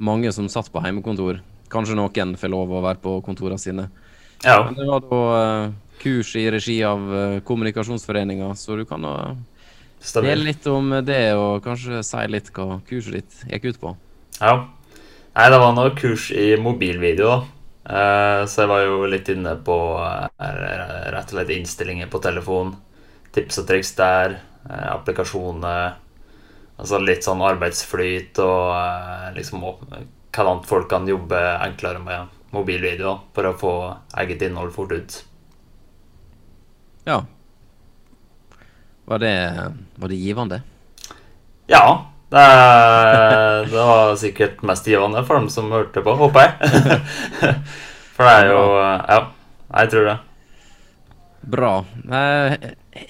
mange 0.00 0.32
som 0.32 0.48
satt 0.52 0.72
på 0.72 0.80
heimekontor. 0.84 1.44
Kanskje 1.72 1.96
noen 1.98 2.38
får 2.40 2.52
lov 2.52 2.72
å 2.72 2.84
være 2.88 3.04
på 3.04 3.18
kontorene 3.26 3.60
sine. 3.60 3.90
Ja. 4.44 4.62
Men 4.64 4.80
det 4.80 4.88
var 4.88 5.04
da 5.04 5.20
kurs 6.00 6.34
i 6.36 6.46
regi 6.50 6.78
av 6.84 7.02
uh, 7.12 7.40
Kommunikasjonsforeninga, 7.46 8.52
så 8.58 8.76
du 8.78 8.84
kan 8.88 9.04
uh, 9.04 9.36
dele 10.14 10.50
litt 10.50 10.66
om 10.70 10.94
det, 11.04 11.34
og 11.38 11.64
kanskje 11.64 12.02
si 12.06 12.24
litt 12.30 12.52
hva 12.56 12.80
kurset 12.88 13.18
ditt 13.18 13.44
gikk 13.50 13.68
ut 13.70 13.82
på. 13.82 13.92
Ja. 14.40 14.56
Nei, 15.36 15.50
det 15.52 15.60
var 15.60 15.76
noe 15.76 15.92
kurs 15.98 16.30
i 16.32 16.54
mobilvideo, 16.60 17.28
da. 17.28 17.42
Uh, 17.86 18.40
så 18.50 18.64
jeg 18.64 18.72
var 18.72 18.82
jo 18.82 19.04
litt 19.06 19.28
inne 19.30 19.52
på 19.62 19.76
rett 20.40 21.28
og 21.28 21.36
slett 21.36 21.52
innstillinger 21.54 22.10
på 22.10 22.22
telefon. 22.24 22.74
Tips 23.36 23.60
og 23.62 23.68
triks 23.68 23.92
der. 23.98 24.40
Applikasjoner. 24.66 25.94
Altså 26.76 26.98
litt 26.98 27.22
sånn 27.24 27.44
arbeidsflyt 27.46 28.40
og 28.42 29.36
liksom 29.36 29.62
hvordan 29.62 30.64
folk 30.66 30.90
kan 30.90 31.06
jobbe 31.08 31.38
enklere 31.62 32.02
med 32.02 32.34
mobilvideo 32.56 33.14
for 33.36 33.48
å 33.48 33.56
få 33.60 33.72
eget 34.22 34.44
innhold 34.48 34.74
fort 34.74 34.92
ut. 34.96 35.20
Ja. 37.06 37.20
Var 39.04 39.18
det, 39.18 39.72
var 39.94 40.08
det 40.08 40.14
givende? 40.14 40.62
Ja. 41.66 42.12
Det, 42.28 42.46
det, 43.70 43.82
var 43.82 44.16
sikkert 44.18 44.62
mest 44.66 44.86
givende 44.86 45.22
for 45.28 45.38
dem 45.38 45.46
som 45.50 45.70
hørte 45.70 46.02
på, 46.02 46.14
håper 46.18 46.42
jeg. 46.42 46.96
For 48.16 48.26
det 48.26 48.32
er 48.32 48.48
jo 48.50 48.62
Ja, 48.80 49.18
jeg 49.82 49.92
tror 49.92 50.08
det. 50.08 50.16
Bra. 51.46 51.70
Eh, 52.10 52.56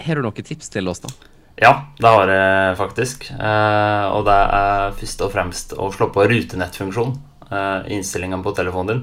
har 0.05 0.19
du 0.19 0.26
noen 0.26 0.45
tips 0.45 0.69
til 0.75 0.93
oss, 0.93 1.00
da? 1.00 1.15
Ja, 1.57 1.73
det 1.97 2.12
har 2.19 2.35
jeg 2.35 2.76
faktisk. 2.83 3.31
Eh, 3.33 4.05
og 4.12 4.26
det 4.29 4.37
er 4.59 4.99
først 5.00 5.25
og 5.25 5.33
fremst 5.33 5.73
å 5.73 5.88
slå 5.95 6.11
på 6.12 6.29
rutenettfunksjon 6.29 7.17
uh, 7.50 7.93
innstillingene 7.93 8.43
på 8.43 8.55
telefonen 8.57 8.93
din. 8.93 9.03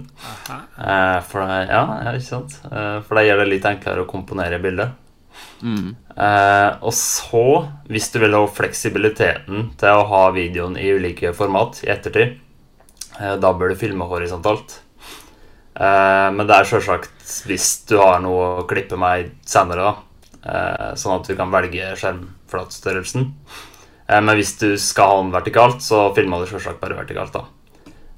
Uh, 0.50 1.20
for, 1.28 1.44
det, 1.44 1.60
ja, 1.70 1.84
ja, 2.06 2.14
ikke 2.14 2.28
sant? 2.28 2.58
Uh, 2.68 3.00
for 3.06 3.18
det 3.18 3.28
gjør 3.28 3.44
det 3.44 3.50
litt 3.52 3.68
enklere 3.70 4.06
å 4.06 4.10
komponere 4.10 4.62
bildet. 4.64 5.00
Mm. 5.64 5.96
og 6.84 6.92
så, 6.94 7.46
hvis 7.90 8.10
du 8.14 8.20
vil 8.22 8.36
ha 8.36 8.42
fleksibiliteten 8.52 9.70
til 9.80 9.96
å 9.96 10.04
ha 10.12 10.20
videoen 10.36 10.76
i 10.78 10.92
ulike 10.92 11.32
format 11.34 11.80
i 11.86 11.90
ettertid, 11.90 12.36
Da 13.18 13.54
bør 13.54 13.72
du 13.72 13.80
filme 13.80 14.06
horisontalt. 14.10 14.76
Men 15.74 16.44
det 16.46 16.58
er 16.58 16.70
sjølsagt 16.70 17.34
hvis 17.48 17.70
du 17.90 17.96
har 17.98 18.20
noe 18.22 18.46
å 18.60 18.68
klippe 18.70 19.00
med 19.00 19.32
senere, 19.48 19.90
da. 19.90 20.94
Sånn 21.00 21.16
at 21.16 21.32
du 21.32 21.34
kan 21.40 21.54
velge 21.54 21.96
skjermflatstørrelsen. 21.98 23.30
Men 24.14 24.38
hvis 24.38 24.54
du 24.62 24.70
skal 24.78 25.10
ha 25.10 25.20
den 25.24 25.34
vertikalt, 25.34 25.82
så 25.82 26.12
filmer 26.14 26.44
du 26.44 26.52
sjølsagt 26.52 26.82
bare 26.84 27.00
vertikalt, 27.00 27.34
da. 27.34 27.48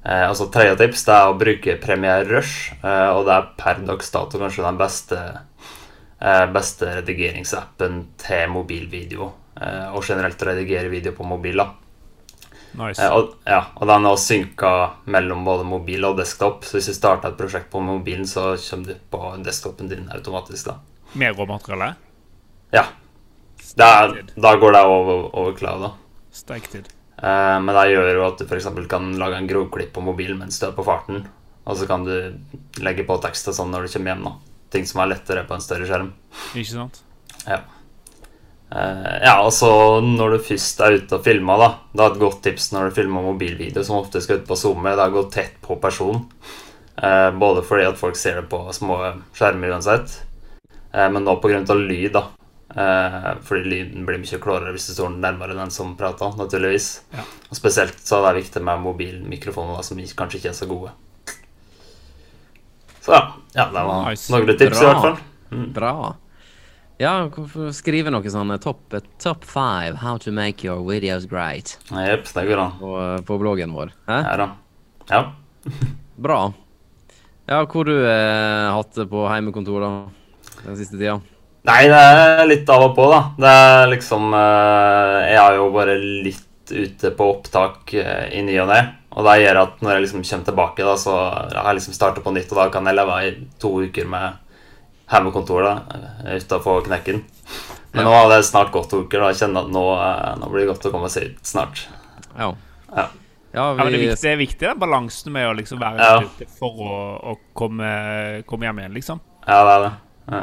Eh, 0.06 0.28
altså 0.28 0.46
Tredje 0.54 0.76
tips 0.78 1.02
det 1.08 1.14
er 1.16 1.30
å 1.30 1.38
bruke 1.38 1.78
Premiere 1.82 2.28
Rush, 2.28 2.76
eh, 2.78 3.08
og 3.10 3.24
det 3.26 3.34
er 3.34 3.48
per 3.58 3.80
dags 3.88 4.12
dato 4.14 4.38
kanskje 4.38 4.62
den 4.62 4.78
beste, 4.78 5.18
eh, 6.20 6.44
beste 6.54 6.92
redigeringsappen 7.00 8.04
til 8.22 8.54
mobilvideo. 8.54 9.32
Eh, 9.56 9.88
og 9.96 10.04
generelt 10.04 10.42
å 10.42 10.50
redigere 10.52 10.92
video 10.92 11.12
på 11.16 11.26
mobil. 11.26 11.56
da 11.56 11.72
Nice. 12.76 13.00
Eh, 13.00 13.10
og, 13.10 13.36
ja, 13.48 13.62
og 13.80 13.88
den 13.88 14.06
er 14.06 14.18
synka 14.20 14.72
mellom 15.06 15.44
både 15.44 15.64
mobil 15.64 16.04
og 16.04 16.18
desktop. 16.20 16.64
Så 16.64 16.76
hvis 16.76 16.90
du 16.90 16.96
starter 16.96 17.32
et 17.32 17.38
prosjekt 17.38 17.70
på 17.72 17.80
mobilen, 17.80 18.26
så 18.28 18.52
kommer 18.60 18.92
du 18.92 18.94
på 19.10 19.32
desktopen 19.46 19.88
din 19.88 20.10
automatisk. 20.12 20.66
da 20.66 20.76
Med 21.14 21.36
råmateriale? 21.38 21.94
Ja. 22.72 22.86
Er, 23.78 24.22
da 24.36 24.54
går 24.56 24.72
det 24.72 24.84
over, 24.84 25.30
over 25.34 25.56
cloud. 25.56 25.80
da 25.82 25.90
Steiktid. 26.32 26.88
Eh, 27.22 27.60
men 27.60 27.72
det 27.72 27.86
gjør 27.92 28.10
jo 28.12 28.26
at 28.26 28.40
du 28.40 28.44
f.eks. 28.44 28.68
kan 28.90 29.14
lage 29.20 29.38
en 29.40 29.48
grovklipp 29.48 29.94
på 29.94 30.04
mobilen 30.04 30.40
mens 30.40 30.60
du 30.60 30.68
er 30.68 30.76
på 30.76 30.84
farten. 30.86 31.24
Og 31.66 31.78
så 31.78 31.88
kan 31.88 32.04
du 32.06 32.12
legge 32.84 33.06
på 33.06 33.16
tekst 33.22 33.48
og 33.50 33.56
sånn 33.56 33.72
når 33.74 33.86
du 33.86 33.94
kommer 33.96 34.12
hjem. 34.12 34.28
da 34.28 34.36
Ting 34.74 34.86
som 34.88 35.00
er 35.02 35.14
lettere 35.14 35.46
på 35.46 35.56
en 35.56 35.64
større 35.64 35.88
skjerm. 35.88 36.12
Ikke 36.54 36.74
sant? 36.74 37.00
Ja. 37.46 37.62
Uh, 38.66 39.22
ja, 39.22 39.36
og 39.46 39.52
så 39.54 39.70
når 40.02 40.34
du 40.34 40.44
først 40.48 40.80
er 40.82 40.96
ute 40.98 41.14
og 41.14 41.22
filmer, 41.22 41.60
da 41.60 41.68
Det 41.92 42.02
er 42.02 42.08
et 42.10 42.18
godt 42.18 42.40
tips 42.42 42.72
når 42.74 42.88
du 42.88 42.96
filmer 42.96 43.22
mobilvideo, 43.22 43.84
som 43.86 44.00
ofte 44.00 44.18
skal 44.24 44.40
ut 44.40 44.48
på 44.48 44.58
Zoom, 44.58 44.82
det 44.82 44.96
er 44.96 45.04
å 45.06 45.14
gå 45.14 45.22
tett 45.30 45.54
på 45.62 45.78
personen. 45.82 46.26
Uh, 46.98 47.30
både 47.38 47.62
fordi 47.66 47.86
at 47.86 48.00
folk 48.00 48.18
ser 48.18 48.40
det 48.40 48.48
på 48.50 48.64
små 48.74 48.98
skjermer 49.36 49.76
uansett, 49.76 50.22
men 50.96 51.26
nå 51.26 51.34
pga. 51.42 51.60
lyd, 51.76 52.14
da. 52.14 52.22
Eh, 52.74 53.28
fordi 53.46 53.62
lyden 53.70 54.06
blir 54.08 54.18
mye 54.18 54.38
klarere 54.42 54.72
hvis 54.74 54.88
du 54.90 54.96
står 54.96 55.14
nærmere 55.22 55.54
den 55.56 55.70
som 55.70 55.94
prater, 55.96 56.34
naturligvis. 56.38 56.88
Ja. 57.14 57.22
Og 57.50 57.56
spesielt 57.58 58.00
så 58.02 58.18
er 58.24 58.34
det 58.34 58.42
viktig 58.42 58.62
med 58.66 58.82
mobilmikrofoner 58.82 59.84
som 59.86 60.00
kanskje 60.18 60.40
ikke 60.40 60.50
er 60.50 60.58
så 60.58 60.68
gode. 60.70 60.90
Så 63.06 63.14
ja, 63.14 63.22
ja 63.54 63.68
det 63.70 63.86
var 63.86 64.10
Nice. 64.10 64.30
noen 64.34 64.50
tips, 64.58 64.80
Bra. 64.80 64.82
i 64.82 64.90
hvert 64.90 65.04
fall. 65.04 65.18
Mm. 65.54 65.66
Bra. 65.76 65.92
Ja, 66.98 67.12
skrive 67.76 68.10
noe 68.10 68.32
sånn 68.32 68.50
eh, 68.56 68.60
top, 68.60 68.82
eh, 68.96 69.04
top 69.22 69.44
five 69.46 70.00
how 70.02 70.16
to 70.18 70.32
make 70.34 70.64
your 70.66 70.80
videos 70.80 71.26
great 71.28 71.74
Jepp, 71.92 72.24
det 72.32 72.46
går 72.48 72.62
an. 72.62 72.72
på, 72.80 72.92
på 73.28 73.36
bloggen 73.42 73.74
vår? 73.76 73.92
Hæ? 74.08 74.16
Ja 74.24 74.36
da. 74.40 74.46
Ja. 75.12 75.20
Bra. 76.26 76.40
Ja, 77.46 77.60
hvor 77.70 77.86
du 77.86 77.94
eh, 77.94 78.72
hatt 78.74 78.96
det 78.96 79.06
på 79.12 79.22
heimekontor 79.30 79.84
da, 79.84 79.90
den 80.64 80.80
siste 80.80 80.96
tida? 80.98 81.20
Nei, 81.66 81.80
det 81.90 81.98
er 81.98 82.46
litt 82.46 82.68
av 82.70 82.84
og 82.90 82.92
på, 82.96 83.06
da. 83.10 83.20
Det 83.42 83.52
er 83.52 83.88
liksom 83.90 84.28
eh, 84.38 85.20
Jeg 85.32 85.40
er 85.42 85.56
jo 85.58 85.66
bare 85.74 85.96
litt 85.98 86.42
ute 86.70 87.10
på 87.14 87.26
opptak 87.32 87.92
eh, 87.98 88.28
i 88.38 88.42
ny 88.46 88.54
og 88.62 88.68
ne. 88.70 88.80
Og 89.16 89.24
det 89.26 89.36
gjør 89.40 89.58
at 89.62 89.78
når 89.82 89.94
jeg 89.96 90.04
liksom 90.04 90.24
kommer 90.28 90.48
tilbake, 90.50 90.84
da, 90.86 90.94
så 91.00 91.14
har 91.16 91.70
jeg 91.70 91.78
liksom 91.78 91.96
starta 91.96 92.22
på 92.22 92.32
nytt, 92.36 92.50
og 92.52 92.58
da 92.60 92.66
kan 92.74 92.86
jeg 92.90 92.98
leve 92.98 93.16
i 93.24 93.30
to 93.62 93.70
uker 93.86 94.08
med 94.12 94.42
hjemmekontor 95.10 95.68
eh, 95.70 96.58
få 96.62 96.80
knekken. 96.86 97.22
Men 97.94 98.02
Ja. 98.04 98.10
nå 98.10 98.12
har 98.12 98.28
det 98.34 98.42
snart 98.44 98.72
gått 98.74 98.90
to 98.92 99.00
uker, 99.06 99.22
da. 99.24 99.30
Jeg 99.32 99.40
kjenner 99.40 99.64
at 99.64 99.72
nå, 99.72 99.84
nå 100.42 100.50
blir 100.52 100.66
det 100.66 100.72
godt 100.74 100.86
å 100.90 100.92
komme 100.92 101.08
seg 101.10 101.30
ut 101.32 101.48
snart. 101.48 101.86
Ja. 102.36 102.52
Ja. 102.92 103.06
Ja, 103.56 103.70
Ja, 103.72 103.72
men 103.78 103.86
det, 103.88 103.94
er 103.96 104.02
viktig, 104.04 104.20
det 104.20 104.30
er 104.34 104.36
viktig 104.36 104.66
den 104.68 104.78
balansen 104.82 105.32
med 105.32 105.48
å 105.48 105.54
liksom 105.56 105.78
være 105.80 105.96
Ja. 105.96 106.18
ute 106.20 106.46
for 106.58 106.76
å, 106.84 106.96
å 107.32 107.36
komme, 107.56 108.42
komme 108.46 108.68
hjem 108.68 108.82
igjen, 108.82 108.96
liksom. 108.98 109.20
Ja, 109.48 109.62
det 109.64 109.72
er 109.78 109.84
det. 109.86 109.92
Ja. 110.34 110.42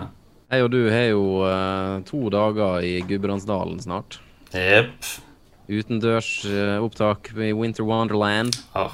Jeg 0.54 0.66
og 0.66 0.72
du 0.74 0.82
har 0.94 1.08
jo 1.12 1.26
uh, 1.44 2.00
to 2.08 2.26
dager 2.34 2.86
i 2.86 2.96
Gudbrandsdalen 3.10 3.82
snart. 3.84 4.20
Jepp. 4.54 5.12
Utendørs 5.68 6.32
uh, 6.48 6.80
opptak 6.84 7.32
i 7.36 7.54
Winter 7.58 7.88
Wonderland. 7.88 8.58
Ja, 8.74 8.90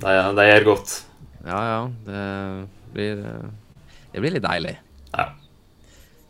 det, 0.00 0.18
det 0.38 0.48
gjør 0.50 0.70
godt. 0.72 0.94
Ja, 1.44 1.60
ja. 1.66 1.90
Det 2.06 2.22
blir, 2.92 3.18
eh, 3.26 3.48
det 4.12 4.20
blir 4.20 4.36
litt 4.36 4.44
deilig. 4.44 4.76
Ja. 5.12 5.28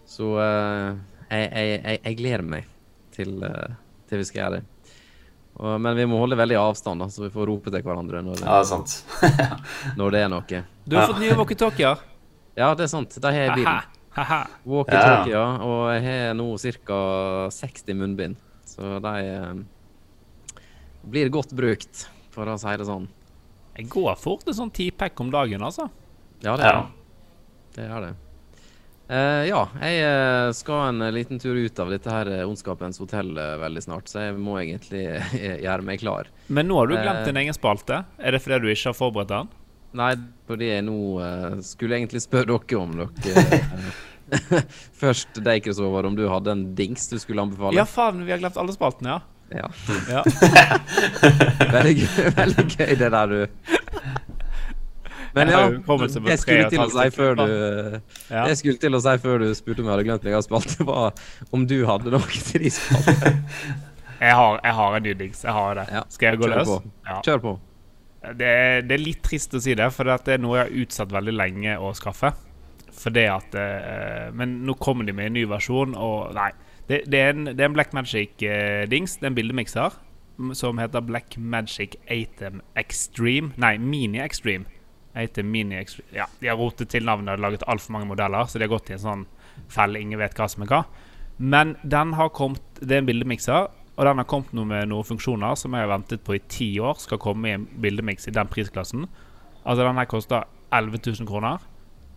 Så 0.09 0.35
uh, 0.37 0.93
jeg, 1.29 1.49
jeg, 1.49 1.79
jeg, 1.79 2.01
jeg 2.03 2.19
gleder 2.19 2.45
meg 2.45 2.69
til, 3.13 3.39
eh, 3.47 3.75
til 4.09 4.21
vi 4.21 4.29
skal 4.29 4.43
gjøre 4.43 4.59
det. 4.59 4.63
Og, 5.63 5.77
men 5.85 5.97
vi 5.97 6.07
må 6.09 6.21
holde 6.21 6.37
veldig 6.41 6.59
avstand, 6.61 7.05
da, 7.05 7.09
så 7.13 7.27
vi 7.27 7.33
får 7.33 7.49
rope 7.49 7.73
til 7.73 7.85
hverandre 7.85 8.23
når, 8.25 8.41
ja, 8.41 8.47
det 8.47 8.59
er 8.59 8.69
sant. 8.69 8.95
når 10.01 10.15
det 10.15 10.23
er 10.25 10.31
noe. 10.33 10.63
Du 10.85 10.97
har 10.97 11.11
fått 11.11 11.21
nye 11.23 11.37
walkietalkier. 11.39 12.07
Ja, 12.57 12.73
det 12.77 12.87
er 12.87 12.93
sant. 12.93 13.17
De 13.17 13.29
har 13.29 13.47
jeg 13.47 13.53
i 13.53 13.59
bilen. 13.61 13.99
Walkietalkie, 14.69 15.33
ja. 15.33 15.45
Og 15.65 15.85
jeg 15.95 16.03
har 16.07 16.35
nå 16.37 16.49
ca. 16.85 16.99
60 17.51 17.97
munnbind. 17.99 18.41
Så 18.69 18.99
de 19.05 19.13
eh, 19.29 20.67
blir 21.03 21.33
godt 21.33 21.53
brukt, 21.57 22.07
for 22.33 22.49
å 22.49 22.59
si 22.61 22.75
det 22.79 22.89
sånn. 22.89 23.09
Jeg 23.77 23.89
går 23.93 24.19
fort 24.21 24.45
en 24.49 24.59
sånn 24.59 24.73
tipack 24.75 25.19
om 25.25 25.33
dagen, 25.33 25.65
altså. 25.65 25.89
Ja, 26.45 26.57
det 26.57 26.67
er 26.69 26.69
Ja. 26.69 26.83
det. 26.83 27.01
Det 27.73 27.89
er 27.89 28.01
det. 28.07 28.13
Uh, 29.13 29.43
ja, 29.45 29.63
jeg 29.83 30.05
eh, 30.07 30.51
skal 30.57 30.87
en 30.89 31.03
liten 31.13 31.41
tur 31.43 31.57
ut 31.59 31.81
av 31.83 31.91
dette 31.93 32.09
her 32.09 32.29
Ondskapens 32.47 33.01
hotell 33.03 33.35
veldig 33.61 33.83
snart, 33.85 34.09
så 34.09 34.23
jeg 34.29 34.39
må 34.41 34.55
egentlig 34.61 35.03
gjøre 35.67 35.85
meg 35.85 36.01
klar. 36.01 36.31
Men 36.49 36.69
nå 36.71 36.79
har 36.79 36.89
du 36.89 36.95
glemt 36.97 37.27
din 37.29 37.41
egen 37.43 37.57
spalte. 37.57 38.05
Er 38.21 38.33
det 38.37 38.41
fordi 38.45 38.61
du 38.63 38.71
ikke 38.73 38.93
har 38.93 38.97
forberedt 38.97 39.33
den? 39.35 39.51
Nei, 39.99 40.15
fordi 40.49 40.71
jeg 40.71 40.85
nå 40.87 40.97
eh, 41.21 41.59
skulle 41.67 41.99
egentlig 41.99 42.23
spørre 42.25 42.57
dere 42.57 42.81
om 42.81 42.95
dere 42.97 43.43
eh, 43.59 44.63
Først 45.03 45.37
deg, 45.45 45.61
Kristoffer, 45.67 46.09
om 46.09 46.17
du 46.17 46.25
hadde 46.31 46.55
en 46.55 46.65
dings 46.79 47.11
du 47.11 47.19
skulle 47.21 47.45
anbefale? 47.45 47.77
Ja, 47.77 47.85
faen, 47.89 48.23
vi 48.25 48.33
har 48.33 48.41
glemt 48.41 48.57
alle 48.61 48.73
spaltene, 48.73 49.19
ja. 49.19 49.21
Ja. 49.53 49.69
ja. 50.09 50.23
Veldig, 51.75 51.93
gøy, 51.99 52.31
veldig 52.39 52.63
gøy 52.73 52.95
det 52.97 53.09
der, 53.13 53.33
du. 53.35 53.43
Men 55.37 55.49
ja, 55.53 55.61
jeg 56.29 56.39
skulle 56.41 56.69
til 56.73 56.83
å 56.83 56.89
si 56.93 57.05
før 57.13 57.39
du 57.39 57.45
eh. 57.49 57.95
Jeg 58.29 58.59
skulle 58.61 58.81
til 58.81 58.97
å 58.97 59.01
si 59.01 59.15
før 59.23 59.45
du 59.45 59.47
spurte 59.57 59.81
om 59.81 59.89
jeg 59.89 59.95
hadde 59.95 60.07
glemt 60.09 60.27
meg 60.29 60.37
av 60.37 60.45
spalte, 60.45 60.85
var 60.89 61.13
om 61.57 61.65
du 61.69 61.79
hadde 61.89 62.13
noe 62.13 62.43
til 62.49 62.65
de 62.67 62.73
spaltene. 62.73 63.35
Jeg 64.23 64.37
har, 64.39 64.61
jeg 64.63 64.75
har 64.79 64.95
en 64.95 65.03
ny 65.03 65.13
dings. 65.19 65.41
Jeg 65.43 65.51
har 65.51 65.75
det. 65.75 65.85
Skal 66.15 66.29
jeg 66.29 66.39
gå 66.39 66.47
kjør 66.47 66.61
løs? 66.61 66.69
på. 66.69 67.15
Kjør 67.27 67.41
på. 67.43 67.53
Det, 68.23 68.53
det 68.87 68.95
er 68.95 69.03
litt 69.03 69.23
trist 69.25 69.55
å 69.57 69.61
si 69.63 69.75
det, 69.75 69.89
for 69.95 70.07
det 70.07 70.37
er 70.37 70.43
noe 70.43 70.61
jeg 70.61 70.69
har 70.69 70.83
utsatt 70.85 71.15
veldig 71.15 71.35
lenge 71.35 71.75
å 71.83 71.91
skaffe. 71.99 72.31
For 72.93 73.15
det 73.15 73.25
at 73.33 73.55
eh, 73.57 74.29
Men 74.37 74.61
nå 74.67 74.77
kommer 74.81 75.09
de 75.09 75.15
med 75.17 75.31
en 75.31 75.37
ny 75.39 75.47
versjon, 75.51 75.97
og 75.97 76.35
nei. 76.37 76.53
Det, 76.87 77.05
det, 77.11 77.19
er, 77.19 77.35
en, 77.35 77.51
det 77.51 77.61
er 77.61 77.71
en 77.71 77.77
Black 77.77 77.95
Magic-dings. 77.97 79.19
det 79.19 79.27
er 79.27 79.31
en 79.31 79.39
bildemikser 79.39 79.99
som 80.59 80.81
heter 80.81 81.05
Black 81.07 81.37
Magic 81.37 81.97
Atem 82.11 82.63
Extreme. 82.79 83.53
Nei, 83.57 83.77
Mini 83.79 84.21
Extreme. 84.23 84.67
Atem 85.15 85.51
Mini 85.51 85.77
Extreme. 85.79 86.09
Ja, 86.17 86.27
de 86.41 86.51
har 86.51 86.59
rotet 86.59 86.91
til 86.93 87.07
navnet 87.07 87.37
og 87.37 87.45
laget 87.45 87.67
altfor 87.71 87.97
mange 87.97 88.11
modeller, 88.11 88.49
så 88.49 88.59
de 88.59 88.67
har 88.67 88.75
gått 88.75 88.91
i 88.91 88.97
en 88.97 89.05
sånn 89.05 89.25
felle 89.73 90.01
ingen 90.01 90.21
vet 90.21 90.37
hva 90.39 90.49
som 90.51 90.65
er 90.67 90.73
hva. 90.73 90.83
Men 91.39 91.77
den 91.83 92.13
har 92.19 92.29
kommet 92.35 92.61
Det 92.83 92.97
er 92.97 93.01
en 93.03 93.09
bildemikser, 93.09 93.71
og 94.03 94.09
den 94.09 94.19
har 94.19 94.27
kommet 94.27 94.51
noe 94.57 94.67
med 94.67 94.89
noen 94.91 95.07
funksjoner 95.07 95.55
som 95.59 95.77
jeg 95.77 95.85
har 95.85 95.93
ventet 95.93 96.25
på 96.27 96.35
i 96.35 96.43
ti 96.51 96.73
år 96.83 96.99
skal 96.99 97.21
komme 97.23 97.47
i 97.47 97.55
en 97.55 97.69
bildemiks 97.85 98.27
i 98.27 98.35
den 98.35 98.51
prisklassen. 98.51 99.07
Altså 99.63 99.85
Den 99.87 100.01
her 100.01 100.09
koster 100.11 100.49
11 100.75 100.99
000 101.07 101.29
kroner. 101.29 101.63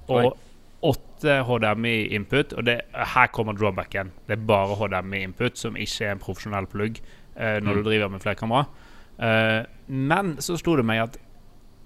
Oi. 0.10 0.24
Og 0.26 0.96
8 0.96 1.36
HDMI-input. 1.46 2.56
Og 2.58 2.66
det, 2.66 2.80
her 2.90 3.30
kommer 3.34 3.54
drawbacken. 3.54 4.10
Det 4.26 4.34
er 4.34 4.48
bare 4.50 4.80
HDMI-input, 4.80 5.62
som 5.62 5.78
ikke 5.78 6.08
er 6.08 6.16
en 6.16 6.24
profesjonell 6.24 6.66
plugg 6.72 6.98
eh, 7.38 7.62
når 7.62 7.78
du 7.78 7.86
driver 7.92 8.10
med 8.16 8.26
flerkamera. 8.26 8.66
Eh, 9.22 9.62
men 9.86 10.36
så 10.42 10.58
slo 10.58 10.80
det 10.80 10.88
meg 10.90 11.04
at 11.06 11.22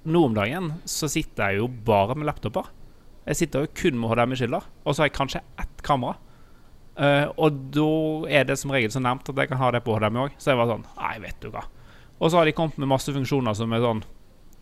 nå 0.08 0.24
om 0.30 0.36
dagen 0.38 0.74
så 0.88 1.12
sitter 1.12 1.52
jeg 1.52 1.60
jo 1.60 1.68
bare 1.68 2.16
med 2.16 2.30
laptoper. 2.30 2.72
Jeg 3.28 3.42
sitter 3.44 3.68
jo 3.68 3.76
kun 3.84 4.00
med 4.00 4.14
HDMI-skiller, 4.14 4.72
og 4.86 4.96
så 4.96 5.04
har 5.04 5.12
jeg 5.12 5.20
kanskje 5.20 5.44
ett 5.60 5.84
kamera. 5.84 6.16
Eh, 7.00 7.26
og 7.40 7.60
da 7.72 7.90
er 8.28 8.48
det 8.50 8.58
som 8.60 8.74
regel 8.76 8.92
så 8.92 9.00
nærmt 9.00 9.30
at 9.32 9.38
jeg 9.40 9.52
kan 9.52 9.62
ha 9.62 9.72
det 9.72 9.84
på 9.86 9.96
HDMI 9.96 10.26
òg. 10.26 10.38
Så 10.42 10.52
jeg 10.52 10.60
var 10.60 10.72
sånn 10.72 10.88
Nei, 10.98 11.16
vet 11.24 11.40
du 11.44 11.52
hva. 11.54 11.64
Og 12.20 12.28
så 12.28 12.40
har 12.40 12.50
de 12.50 12.56
kommet 12.56 12.80
med 12.82 12.92
masse 12.92 13.14
funksjoner 13.16 13.56
som 13.56 13.72
er 13.76 13.84
sånn 13.84 14.04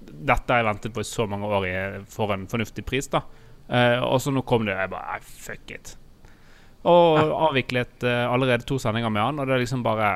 Dette 0.07 0.53
har 0.53 0.61
jeg 0.61 0.67
ventet 0.69 0.93
på 0.93 1.01
i 1.01 1.07
så 1.07 1.25
mange 1.29 1.49
år 1.49 1.65
i, 1.67 1.77
for 2.13 2.31
en 2.35 2.45
fornuftig 2.49 2.85
pris, 2.87 3.09
da. 3.11 3.23
Uh, 3.67 3.99
og 4.05 4.21
så 4.23 4.31
nå 4.31 4.45
kom 4.47 4.63
det, 4.63 4.77
og 4.77 4.83
jeg 4.85 4.91
bare 4.93 5.15
Nei, 5.17 5.31
fuck 5.47 5.73
it. 5.75 5.95
Og 6.87 7.17
avviklet 7.49 8.05
uh, 8.05 8.29
allerede 8.31 8.63
to 8.69 8.77
sendinger 8.79 9.11
med 9.11 9.25
han, 9.25 9.41
og 9.41 9.49
det 9.49 9.57
er 9.57 9.63
liksom 9.65 9.83
bare 9.83 10.11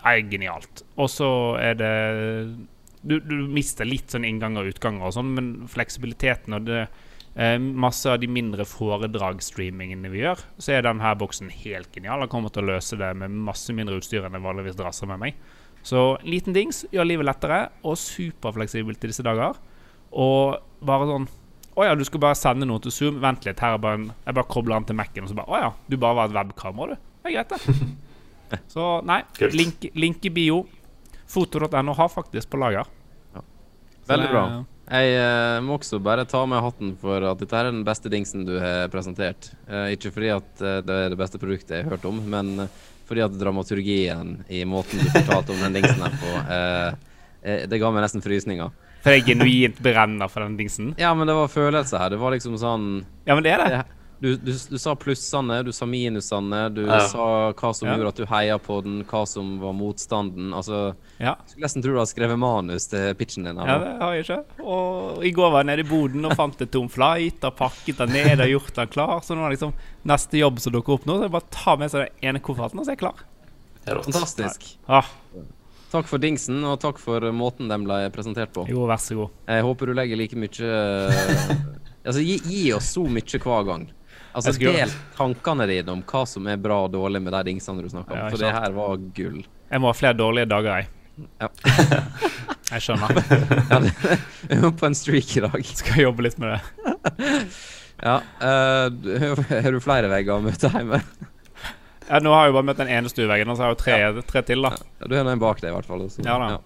Nei, 0.00 0.16
genialt. 0.32 0.82
Og 0.96 1.12
så 1.12 1.28
er 1.62 1.78
det 1.78 1.92
du, 3.06 3.20
du 3.20 3.36
mister 3.52 3.86
litt 3.86 4.10
sånn 4.10 4.26
innganger 4.26 4.64
og 4.64 4.74
utganger 4.74 5.06
og 5.06 5.14
sånn, 5.14 5.30
men 5.36 5.52
fleksibiliteten 5.70 6.56
og 6.56 6.66
det 6.66 6.86
eh, 7.36 7.58
Masse 7.58 8.10
av 8.10 8.18
de 8.22 8.28
mindre 8.30 8.66
foredragsstreamingene 8.68 10.10
vi 10.12 10.24
gjør, 10.24 10.42
så 10.58 10.76
er 10.76 10.86
denne 10.86 11.14
boksen 11.20 11.52
helt 11.64 11.92
genial. 11.94 12.24
Han 12.24 12.32
kommer 12.32 12.52
til 12.52 12.64
å 12.64 12.74
løse 12.74 12.98
det 13.00 13.12
med 13.20 13.34
masse 13.46 13.74
mindre 13.76 14.00
utstyr 14.00 14.26
enn 14.26 14.36
jeg 14.36 14.46
vanligvis 14.46 14.78
drasser 14.78 15.10
med 15.10 15.22
meg. 15.22 15.40
Så 15.86 16.16
liten 16.26 16.56
dings 16.56 16.82
gjør 16.90 17.06
livet 17.06 17.28
lettere, 17.28 17.60
og 17.86 17.98
superfleksibelt 18.00 19.04
i 19.04 19.10
disse 19.12 19.24
dager. 19.26 19.58
Og 20.10 20.56
bare 20.86 21.06
sånn 21.10 21.26
Å 21.76 21.84
ja, 21.84 21.94
du 21.98 22.06
skal 22.08 22.22
bare 22.22 22.38
sende 22.38 22.64
noe 22.64 22.80
til 22.80 22.94
Zoom. 22.94 23.18
Vent 23.20 23.44
litt, 23.44 23.60
her 23.60 23.74
er 23.76 23.82
bare 23.82 23.98
en 23.98 24.06
Jeg 24.24 24.36
bare 24.38 24.48
kobler 24.48 24.78
den 24.78 24.86
til 24.88 24.96
Mac-en, 24.96 25.26
og 25.26 25.28
så 25.28 25.36
bare 25.36 25.52
Å 25.52 25.58
ja, 25.60 25.70
du 25.90 25.96
bare 26.00 26.16
var 26.16 26.30
et 26.30 26.36
webkamera, 26.38 26.96
du. 26.96 27.10
Det 27.20 27.32
er 27.32 27.36
greit, 27.36 27.52
det. 27.52 28.56
Så 28.70 28.86
nei, 29.02 29.18
link, 29.52 29.88
link 29.98 30.24
i 30.24 30.30
bio. 30.30 30.60
Foto.no 31.26 31.94
har 31.98 32.08
faktisk 32.08 32.52
på 32.52 32.60
lager. 32.62 32.86
Ja. 33.34 33.42
Veldig 34.06 34.28
bra. 34.30 34.44
Jeg 34.86 35.14
eh, 35.18 35.60
må 35.66 35.80
også 35.80 35.98
bare 36.02 36.26
ta 36.30 36.44
med 36.46 36.62
hatten 36.62 36.92
for 37.00 37.24
at 37.26 37.40
dette 37.42 37.58
er 37.58 37.70
den 37.72 37.80
beste 37.86 38.10
dingsen 38.12 38.44
du 38.46 38.54
har 38.62 38.86
presentert. 38.92 39.48
Eh, 39.66 39.96
ikke 39.96 40.12
fordi 40.14 40.30
at 40.36 40.62
eh, 40.62 40.78
det 40.86 40.98
er 41.06 41.10
det 41.10 41.18
beste 41.18 41.40
produktet 41.42 41.74
jeg 41.80 41.86
har 41.88 41.96
hørt 41.96 42.06
om, 42.06 42.20
men 42.30 42.52
eh, 42.66 42.76
fordi 43.06 43.24
at 43.26 43.34
dramaturgien 43.38 44.36
i 44.50 44.62
måten 44.66 45.02
du 45.02 45.10
fortalte 45.10 45.54
om 45.54 45.64
den 45.64 45.80
dingsen 45.80 46.02
her 46.06 46.14
på, 46.22 46.32
eh, 46.54 47.18
eh, 47.42 47.66
det 47.70 47.82
ga 47.82 47.90
meg 47.94 48.06
nesten 48.06 48.22
frysninger. 48.22 48.70
For 49.02 49.14
jeg 49.14 49.26
genuint 49.26 49.76
brenner 49.82 50.30
for 50.30 50.42
den 50.42 50.56
dingsen. 50.58 50.94
Ja, 50.98 51.12
men 51.14 51.28
det 51.30 51.34
var 51.38 51.50
følelser 51.50 52.02
her. 52.02 52.14
Det 52.14 52.18
var 52.22 52.34
liksom 52.34 52.56
sånn 52.58 52.88
Ja, 53.26 53.36
men 53.36 53.44
det 53.46 53.52
er 53.54 53.62
det. 53.62 53.68
det, 53.76 53.84
du, 54.20 54.36
du, 54.40 54.52
du 54.52 54.78
sa 54.80 54.94
plussene, 54.96 55.58
du 55.66 55.72
sa 55.76 55.84
minusene, 55.86 56.60
du 56.74 56.82
Ja. 56.86 57.00
sa 57.08 57.52
hva 57.52 57.70
som 57.74 57.88
Ja. 57.88 57.96
gjorde 57.96 58.08
at 58.08 58.16
du 58.16 58.24
heia 58.26 58.56
på 58.58 58.78
den, 58.82 59.02
hva 59.04 59.26
som 59.28 59.58
var 59.60 59.72
motstanden. 59.76 60.52
Altså, 60.56 60.94
Ja. 61.20 61.34
skulle 61.46 61.66
nesten 61.66 61.82
tro 61.82 61.92
du 61.92 61.98
hadde 61.98 62.08
skrevet 62.14 62.38
manus 62.38 62.86
til 62.88 63.14
pitchen 63.14 63.44
din. 63.44 63.56
her 63.58 63.66
Ja, 63.66 63.78
det 63.78 64.00
har 64.00 64.12
jeg 64.14 64.24
ikke. 64.24 64.44
Og 64.64 65.24
i 65.24 65.30
går 65.32 65.50
var 65.52 65.64
jeg 65.64 65.66
nede 65.76 65.84
i 65.86 65.90
boden 65.90 66.24
og 66.24 66.32
fant 66.36 66.60
et 66.62 66.70
tom 66.72 66.88
flight 66.88 67.44
og 67.44 67.56
pakket 67.56 67.96
den 67.98 68.08
ned 68.16 68.40
og 68.40 68.48
gjort 68.48 68.74
den 68.74 68.88
klar. 68.88 69.20
Så 69.22 69.36
nå 69.36 69.44
er 69.46 69.50
liksom 69.56 69.72
neste 70.06 70.38
jobb 70.40 70.58
som 70.60 70.72
dukker 70.72 70.94
opp 70.94 71.04
nå, 71.06 71.18
så 71.18 71.22
jeg 71.28 71.30
bare 71.32 71.50
tar 71.50 71.76
med 71.76 71.90
seg 71.90 72.08
den 72.08 72.28
ene 72.30 72.40
kofferten, 72.40 72.78
og 72.80 72.84
så 72.86 72.92
er 72.92 72.96
jeg 72.96 73.04
klar. 73.04 73.14
Er. 73.86 74.00
Fantastisk. 74.02 74.76
Ja. 74.88 75.02
Takk 75.92 76.08
for 76.08 76.18
dingsen, 76.18 76.64
og 76.64 76.80
takk 76.80 76.98
for 76.98 77.20
måten 77.32 77.68
den 77.68 77.84
ble 77.84 78.10
presentert 78.10 78.50
på. 78.52 78.66
jo, 78.68 78.86
vær 78.88 78.98
så 78.98 79.14
god. 79.14 79.30
Jeg 79.46 79.62
håper 79.62 79.86
du 79.86 79.92
legger 79.94 80.16
like 80.18 80.34
mye 80.34 80.48
Altså, 82.06 82.20
gi, 82.22 82.36
gi 82.46 82.72
oss 82.72 82.92
så 82.94 83.02
mye 83.10 83.38
hver 83.42 83.64
gang. 83.66 83.86
Altså, 84.36 84.52
skulle... 84.56 84.72
Del 84.76 84.92
tankene 85.16 85.66
dine 85.70 85.92
om 85.94 86.02
hva 86.04 86.22
som 86.28 86.46
er 86.52 86.58
bra 86.60 86.82
og 86.84 86.92
dårlig 86.92 87.22
med 87.24 87.32
de 87.32 87.40
dingsene 87.50 87.82
du 87.82 87.88
snakker 87.88 88.12
om. 88.12 88.18
Ja, 88.20 88.28
for 88.32 88.42
det 88.42 88.52
her 88.52 88.74
var 88.76 88.96
gull. 89.16 89.38
Jeg 89.72 89.80
må 89.82 89.88
ha 89.90 89.96
flere 89.96 90.18
dårlige 90.18 90.48
dager, 90.52 90.82
jeg. 90.82 90.92
Ja. 91.40 91.48
Jeg 92.72 92.82
skjønner. 92.82 93.14
Ja, 93.70 93.78
det- 93.80 94.18
Vi 94.50 94.56
er 94.58 94.72
på 94.76 94.86
en 94.88 94.96
streak 94.98 95.30
i 95.38 95.42
dag. 95.46 95.62
Skal 95.78 96.02
jobbe 96.02 96.26
litt 96.26 96.36
med 96.42 96.56
det. 96.56 96.60
Ja. 98.04 98.18
eh, 98.44 98.88
du- 98.92 99.14
Har 99.48 99.72
du 99.72 99.78
flere 99.80 100.10
vegger 100.12 100.36
å 100.36 100.42
møte 100.44 100.68
hjemme? 100.68 100.98
Ja, 102.10 102.18
nå 102.20 102.30
har 102.34 102.44
jeg 102.44 102.52
jo 102.52 102.56
bare 102.58 102.66
møtt 102.68 102.82
den 102.82 102.90
ene 102.92 103.08
stueveggen, 103.10 103.48
og 103.50 103.56
så 103.56 103.64
har 103.64 103.72
jeg 103.72 103.78
jo 103.78 103.80
tre, 103.82 104.26
tre 104.28 104.42
til, 104.50 104.60
da. 104.66 104.74
Ja, 105.00 105.06
Du 105.08 105.14
har 105.16 105.30
en 105.32 105.40
bak 105.40 105.62
deg, 105.64 105.70
i 105.72 105.74
hvert 105.78 105.88
fall. 105.88 106.04
Også. 106.04 106.20
Ja 106.26 106.36
da. 106.42 106.50
Ja. 106.52 106.58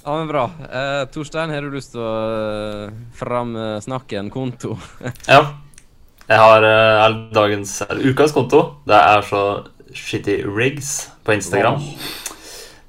ja, 0.00 0.14
men 0.16 0.30
bra. 0.32 0.46
Eh, 0.64 1.02
Torstein, 1.12 1.52
har 1.52 1.60
du 1.68 1.76
lyst 1.76 1.92
til 1.92 2.00
å 2.02 2.14
uh, 2.88 2.96
framsnakke 3.20 4.18
en 4.22 4.32
konto? 4.34 4.78
Ja. 5.28 5.42
Jeg 6.24 6.40
har 6.40 6.64
uh, 6.64 7.16
dagens 7.34 7.82
ukas 8.04 8.32
konto. 8.32 8.60
Det 8.88 8.96
er 8.96 9.24
så 9.28 9.42
Shitty 9.94 10.42
Rigs 10.48 11.10
på 11.24 11.36
Instagram. 11.36 11.82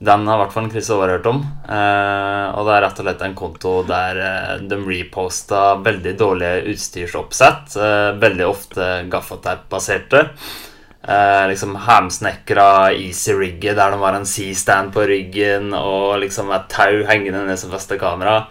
Den 0.06 0.28
har 0.28 0.38
i 0.38 0.44
hvert 0.44 0.54
fall 0.54 0.70
Chris 0.72 0.92
Håvard 0.92 1.14
hørt 1.18 1.28
om. 1.32 1.42
Uh, 1.68 2.54
og 2.56 2.68
det 2.68 2.76
er 2.76 2.86
rett 2.86 3.02
og 3.02 3.08
slett 3.08 3.26
en 3.26 3.36
konto 3.38 3.74
der 3.88 4.22
uh, 4.22 4.54
de 4.64 4.80
reposta 4.84 5.66
veldig 5.84 6.16
dårlige 6.20 6.76
utstyrsoppsett. 6.76 7.76
Uh, 7.76 8.16
veldig 8.22 8.48
ofte 8.48 8.94
gaffateip-baserte. 9.12 10.30
Eh, 11.08 11.48
liksom 11.48 11.76
hamsnekra 11.76 12.94
easy-rigget 12.94 13.78
der 13.78 13.92
de 13.94 13.98
har 14.02 14.16
en 14.18 14.26
C-stand 14.26 14.90
på 14.94 15.04
ryggen 15.06 15.70
og 15.78 16.18
liksom 16.24 16.50
et 16.56 16.66
tau 16.72 17.04
hengende 17.06 17.44
ned 17.46 17.60
som 17.62 17.70
fester 17.70 18.00
kamera. 18.02 18.48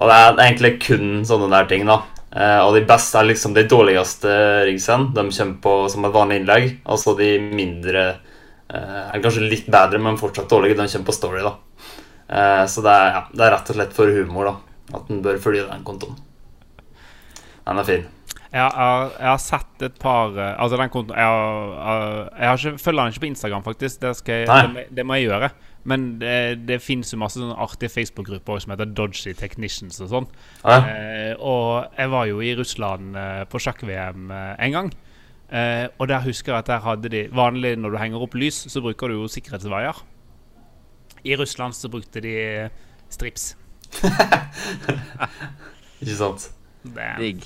Og 0.00 0.08
det 0.08 0.16
er 0.16 0.40
egentlig 0.46 0.70
kun 0.86 1.20
sånne 1.28 1.50
der 1.52 1.68
ting, 1.68 1.84
da. 1.84 1.98
Eh, 2.32 2.60
og 2.64 2.72
de 2.76 2.84
beste 2.88 3.20
er 3.20 3.28
liksom 3.28 3.52
de 3.56 3.66
dårligste 3.68 4.32
rigsene. 4.68 5.10
De 5.12 5.26
kommer 5.28 5.58
på 5.66 5.74
som 5.92 6.08
et 6.08 6.14
vanlig 6.14 6.40
innlegg. 6.40 6.70
Altså 6.88 7.16
de 7.18 7.34
mindre 7.42 8.06
uh, 8.72 9.02
er 9.12 9.20
kanskje 9.20 9.44
litt 9.44 9.68
bedre, 9.72 10.00
men 10.00 10.20
fortsatt 10.20 10.48
dårlige. 10.48 10.78
De 10.80 10.88
kommer 10.88 11.10
på 11.10 11.16
story, 11.16 11.44
da. 11.44 11.56
Uh, 12.32 12.64
så 12.70 12.84
det 12.84 12.96
er, 12.96 13.12
ja, 13.18 13.22
det 13.36 13.46
er 13.46 13.54
rett 13.56 13.72
og 13.74 13.78
slett 13.78 13.96
for 13.96 14.16
humor, 14.16 14.48
da. 14.48 14.96
At 14.96 15.12
en 15.12 15.20
bør 15.24 15.40
følge 15.44 15.68
den 15.68 15.84
kontoen. 15.86 16.16
Den 17.62 17.78
er 17.78 17.86
fin. 17.86 18.08
Jeg 18.52 18.68
har, 18.76 19.12
jeg 19.16 19.28
har 19.30 19.38
sett 19.40 19.84
et 19.86 19.94
par 19.96 20.34
eh, 20.36 20.50
Altså, 20.60 20.76
den 20.76 20.90
kontoen 20.92 21.16
Jeg, 21.16 21.24
har, 21.24 22.26
jeg 22.36 22.48
har 22.50 22.58
ikke, 22.58 22.82
følger 22.82 23.00
den 23.00 23.14
ikke 23.14 23.22
på 23.22 23.28
Instagram, 23.30 23.62
faktisk. 23.64 24.00
Det, 24.02 24.10
jeg, 24.28 24.48
det, 24.74 24.84
det 24.92 25.06
må 25.08 25.16
jeg 25.16 25.30
gjøre. 25.30 25.48
Men 25.88 26.18
det, 26.20 26.62
det 26.68 26.78
fins 26.82 27.10
jo 27.12 27.18
masse 27.18 27.40
sånne 27.40 27.56
artige 27.58 27.90
Facebook-grupper 27.90 28.60
som 28.62 28.74
heter 28.74 28.92
Dodgy 28.94 29.32
Technicians 29.34 29.98
og 30.04 30.12
sånn. 30.12 30.28
Ja, 30.62 30.76
Eh, 30.82 31.32
og 31.38 31.96
jeg 31.98 32.10
var 32.12 32.26
jo 32.28 32.42
i 32.44 32.52
Russland 32.58 33.16
eh, 33.18 33.42
på 33.50 33.58
sjakk-VM 33.62 34.30
eh, 34.30 34.52
en 34.66 34.76
gang. 34.76 34.92
Eh, 35.52 35.86
og 35.98 36.08
der 36.08 36.22
husker 36.24 36.54
jeg 36.54 36.64
at 36.64 36.70
der 36.70 36.84
hadde 36.84 37.10
de 37.12 37.26
Vanlig 37.34 37.74
når 37.76 37.92
du 37.92 37.98
henger 38.00 38.22
opp 38.24 38.34
lys, 38.38 38.62
så 38.72 38.80
bruker 38.84 39.10
du 39.10 39.18
jo 39.18 39.28
sikkerhetsvaier. 39.30 39.98
I 41.24 41.36
Russland 41.38 41.76
så 41.76 41.90
brukte 41.92 42.22
de 42.24 42.34
strips. 43.12 43.52
ikke 46.02 46.16
sant? 46.18 46.48
Det, 46.82 47.10
Digg. 47.20 47.44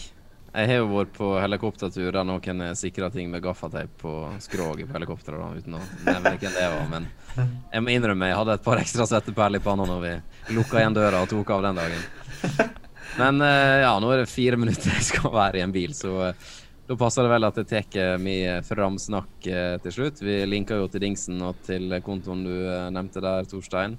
Jeg 0.56 0.70
har 0.70 0.78
jo 0.80 0.86
vært 0.88 1.10
på 1.12 1.26
helikoptertur 1.36 2.06
der 2.14 2.24
noen 2.24 2.62
sikra 2.80 3.10
ting 3.12 3.28
med 3.28 3.42
gaffateip 3.44 3.98
på 4.00 4.12
skroget 4.40 4.88
på 4.88 4.96
helikopteret, 4.96 5.58
uten 5.60 5.76
å 5.76 5.80
nevne 6.06 6.32
hvem 6.32 6.54
det 6.54 6.68
var. 6.72 6.86
Men 6.88 7.08
jeg 7.74 7.84
må 7.84 7.92
innrømme 7.92 8.30
jeg 8.30 8.38
hadde 8.38 8.54
et 8.56 8.64
par 8.64 8.80
ekstra 8.80 9.04
svetteperler 9.10 9.60
i 9.60 9.66
panna 9.66 9.84
når 9.90 10.00
vi 10.06 10.14
lukka 10.56 10.80
igjen 10.80 10.96
døra 10.96 11.20
og 11.20 11.28
tok 11.28 11.52
av 11.58 11.66
den 11.66 11.80
dagen. 11.82 12.06
Men 13.20 13.44
eh, 13.44 13.82
ja, 13.84 13.92
nå 14.00 14.08
er 14.12 14.22
det 14.22 14.32
fire 14.32 14.56
minutter 14.60 14.96
jeg 14.96 15.10
skal 15.10 15.34
være 15.34 15.60
i 15.60 15.66
en 15.66 15.76
bil, 15.76 15.92
så 15.96 16.14
eh, 16.30 16.48
da 16.88 16.96
passer 17.00 17.26
det 17.26 17.34
vel 17.34 17.48
at 17.48 17.60
jeg 17.60 17.88
tar 17.92 18.20
min 18.22 18.64
framsnakk 18.64 19.50
eh, 19.50 19.76
til 19.84 19.94
slutt. 19.98 20.24
Vi 20.24 20.38
linker 20.48 20.80
jo 20.80 20.88
til 20.88 21.04
dingsen 21.04 21.40
og 21.44 21.60
til 21.68 21.98
kontoen 22.06 22.44
du 22.48 22.54
eh, 22.54 22.88
nevnte 22.94 23.20
der, 23.24 23.48
Torstein. 23.50 23.98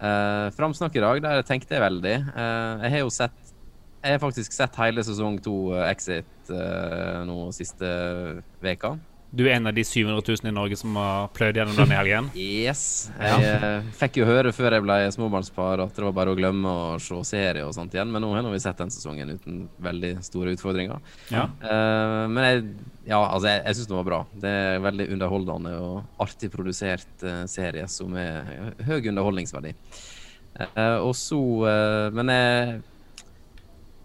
Uh, 0.00 0.48
framsnakk 0.56 0.94
i 0.96 1.02
dag, 1.02 1.18
der 1.20 1.42
tenkte 1.44 1.76
jeg 1.76 1.82
veldig. 1.82 2.12
Eh, 2.32 2.84
jeg 2.86 2.92
har 2.94 3.02
jo 3.02 3.10
sett 3.12 3.49
jeg 4.00 4.16
har 4.16 4.22
faktisk 4.22 4.54
sett 4.56 4.80
hele 4.80 5.04
sesong 5.04 5.38
to 5.44 5.70
eh, 5.76 5.90
Exit 5.90 6.50
uh, 6.52 7.20
nå 7.28 7.50
siste 7.52 7.88
veka. 8.64 8.96
du 9.30 9.44
er 9.44 9.52
en 9.58 9.68
av 9.70 9.74
de 9.76 9.84
700 9.86 10.24
000 10.26 10.48
i 10.50 10.52
Norge 10.54 10.76
som 10.80 10.96
har 10.98 11.28
pløyd 11.36 11.60
gjennom 11.60 11.76
den 11.76 11.92
i 11.92 11.98
helgen. 11.98 12.30
Yes. 12.40 12.82
Jeg 13.14 13.44
ja. 13.44 13.68
fikk 14.00 14.18
jo 14.18 14.26
høre 14.26 14.50
før 14.56 14.74
jeg 14.74 14.82
ble 14.82 14.96
småbarnspar 15.14 15.84
at 15.84 15.94
det 15.94 16.02
var 16.08 16.16
bare 16.16 16.32
å 16.32 16.38
glemme 16.38 16.72
å 16.72 16.98
se 16.98 17.20
serie 17.28 17.62
og 17.62 17.74
sånt 17.76 17.94
igjen, 17.94 18.10
men 18.10 18.24
nå 18.24 18.32
har 18.34 18.48
vi 18.50 18.62
sett 18.62 18.80
den 18.80 18.90
sesongen 18.90 19.30
uten 19.36 19.60
veldig 19.78 20.16
store 20.26 20.56
utfordringer. 20.56 20.98
Ja. 21.30 21.46
Uh, 21.62 22.24
men 22.32 22.46
jeg, 22.48 22.64
ja, 23.12 23.20
altså 23.20 23.52
jeg, 23.52 23.62
jeg 23.68 23.78
syns 23.78 23.92
den 23.92 24.00
var 24.00 24.08
bra. 24.08 24.22
Det 24.46 24.54
er 24.64 24.86
veldig 24.88 25.10
underholdende 25.14 25.76
og 25.78 26.24
artig 26.26 26.50
produsert 26.56 27.26
uh, 27.26 27.44
serie 27.50 27.86
som 27.92 28.16
er 28.18 28.74
høy 28.88 28.98
underholdningsverdi. 29.12 29.76
Uh, 30.58 30.98
og 31.06 31.12
så 31.16 31.38
eh, 31.70 32.06
Men 32.12 32.32
jeg 32.34 32.80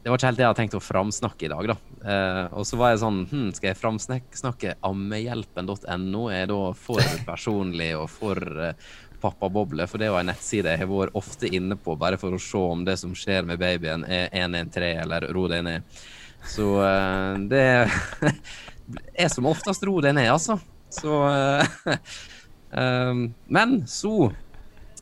det 0.06 0.12
var 0.12 0.20
ikke 0.20 0.30
helt 0.30 0.38
det 0.38 0.44
jeg 0.44 0.52
hadde 0.52 0.60
tenkt 0.60 0.76
å 0.78 0.84
framsnakke 0.86 1.48
i 1.48 1.50
dag, 1.50 1.68
da. 1.72 1.76
Eh, 2.06 2.44
og 2.54 2.68
så 2.70 2.78
var 2.78 2.91
jeg 2.91 3.00
sånn 3.02 3.24
hm, 3.26 3.48
Skal 3.58 3.72
jeg 3.72 3.78
framsnakke 3.80 4.76
ammehjelpen.no? 4.86 6.28
Er 6.30 6.44
jeg 6.44 6.50
da 6.52 6.60
for 6.78 7.08
personlig 7.32 7.88
og 7.98 8.06
for 8.13 8.38
uh, 8.38 8.91
pappaboble? 9.24 9.88
For 9.89 9.98
det 9.98 10.06
er 10.06 10.13
jo 10.13 10.20
en 10.20 10.30
nettside 10.30 10.76
jeg 10.76 10.84
har 10.84 10.91
vært 10.91 11.18
ofte 11.18 11.50
inne 11.50 11.74
på 11.82 11.98
bare 11.98 12.22
for 12.22 12.38
å 12.38 12.44
se 12.46 12.62
om 12.62 12.86
det 12.86 13.00
som 13.02 13.18
skjer 13.18 13.50
med 13.50 13.58
babyen, 13.63 14.06
er 14.06 14.30
113 14.30 15.02
eller 15.08 15.26
ro 15.34 15.48
deg 15.50 15.65
ned. 15.65 15.98
Så 16.54 16.70
eh, 16.86 17.41
det 17.50 17.65
er 19.26 19.34
som 19.34 19.50
oftest 19.50 19.89
ro 19.89 19.98
deg 20.06 20.13
ned, 20.20 20.30
altså. 20.36 20.60
Så 20.94 21.18
eh, 21.34 21.98
um, 22.78 23.26
Men 23.58 23.80
så 23.89 24.30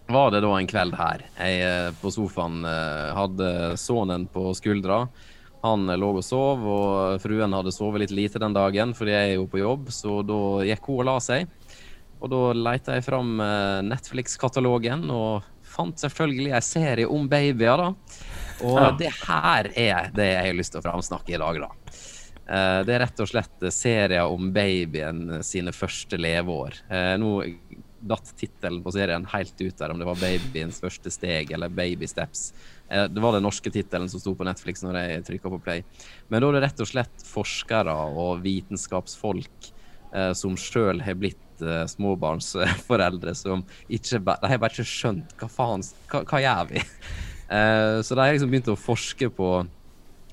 var 0.07 0.31
det 0.31 0.41
da 0.43 0.51
en 0.57 0.67
kveld 0.67 0.95
her. 0.99 1.23
Jeg 1.39 1.61
eh, 1.63 1.91
på 2.01 2.11
sofaen 2.11 2.63
eh, 2.67 3.13
hadde 3.15 3.49
sønnen 3.79 4.27
på 4.31 4.49
skuldra. 4.57 5.05
Han 5.63 5.87
eh, 5.89 5.97
lå 5.99 6.11
og 6.19 6.25
sov, 6.25 6.65
og 6.67 7.21
fruen 7.23 7.55
hadde 7.55 7.71
sovet 7.73 8.03
litt 8.03 8.15
lite 8.15 8.41
den 8.43 8.55
dagen 8.55 8.93
fordi 8.97 9.15
jeg 9.15 9.31
er 9.31 9.37
jo 9.37 9.47
på 9.51 9.61
jobb, 9.61 9.89
så 9.95 10.19
da 10.27 10.39
gikk 10.67 10.89
hun 10.91 11.01
og 11.03 11.09
la 11.11 11.17
seg. 11.23 11.47
Og 12.23 12.31
da 12.31 12.41
leita 12.55 12.95
jeg 12.95 13.03
fram 13.03 13.33
Netflix-katalogen 13.83 15.09
og 15.11 15.43
fant 15.67 15.99
selvfølgelig 15.99 16.53
en 16.55 16.63
serie 16.63 17.07
om 17.11 17.25
babyer, 17.27 17.81
da. 17.81 17.89
Og 18.63 18.77
Ja. 18.79 18.91
det 18.95 19.09
her 19.25 19.67
er 19.75 20.11
det 20.15 20.29
jeg 20.29 20.45
har 20.45 20.55
lyst 20.55 20.71
til 20.71 20.79
å 20.79 20.85
framsnakke 20.85 21.33
i 21.35 21.41
dag, 21.41 21.59
da. 21.65 21.69
Det 22.87 22.93
er 22.95 23.01
rett 23.03 23.19
og 23.19 23.27
slett 23.27 23.65
serier 23.75 24.23
om 24.31 24.53
babyen 24.55 25.43
sine 25.43 25.73
første 25.75 26.15
leveår. 26.15 26.79
Nå 27.19 27.33
datt 28.03 28.33
tittelen 28.37 28.81
på 28.83 28.91
serien 28.93 29.25
helt 29.31 29.61
ut 29.61 29.77
der, 29.77 29.91
om 29.91 29.99
det 29.99 30.07
var 30.07 30.19
'Babyens 30.19 30.81
første 30.83 31.09
steg' 31.09 31.53
eller 31.53 31.69
'Baby 31.69 32.05
Steps'. 32.05 32.53
Eh, 32.89 33.07
det 33.07 33.21
var 33.21 33.33
den 33.33 33.43
norske 33.43 33.71
tittelen 33.71 34.09
som 34.09 34.19
sto 34.19 34.35
på 34.35 34.45
Netflix 34.45 34.83
når 34.83 34.99
jeg 34.99 35.25
trykka 35.29 35.49
på 35.49 35.61
play. 35.63 35.83
Men 36.29 36.41
da 36.41 36.49
er 36.49 36.59
det 36.59 36.63
rett 36.67 36.83
og 36.83 36.89
slett 36.89 37.25
forskere 37.25 37.93
og 37.93 38.43
vitenskapsfolk 38.43 39.71
eh, 40.13 40.33
som 40.33 40.57
sjøl 40.59 41.01
har 41.01 41.15
blitt 41.15 41.61
eh, 41.61 41.85
småbarnsforeldre, 41.87 43.35
som 43.35 43.63
ikke 43.87 44.19
De 44.19 44.51
har 44.51 44.59
bare 44.59 44.75
ikke 44.75 44.87
skjønt 44.87 45.37
hva 45.39 45.49
faen 45.49 45.85
Hva, 46.11 46.23
hva 46.27 46.41
gjør 46.43 46.73
vi? 46.73 46.83
eh, 47.55 48.01
så 48.03 48.15
de 48.15 48.21
har 48.21 48.35
liksom 48.35 48.51
begynt 48.51 48.73
å 48.73 48.79
forske 48.79 49.29
på 49.29 49.53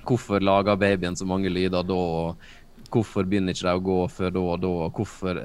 hvorfor 0.07 0.41
lager 0.43 0.81
babyen 0.81 1.17
så 1.17 1.27
mange 1.29 1.53
lyder 1.53 1.85
da, 1.85 1.95
og 1.95 2.91
hvorfor 2.91 3.27
begynner 3.29 3.55
ikke 3.55 3.69
de 3.69 3.77
å 3.77 3.85
gå 3.85 3.99
før 4.11 4.33
da 4.35 4.41
og 4.41 4.63
da, 4.63 4.71
og 4.87 4.97
hvorfor 4.97 5.39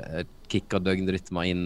kicker 0.49 0.81
døgnrytma 0.81 1.43
inn 1.49 1.65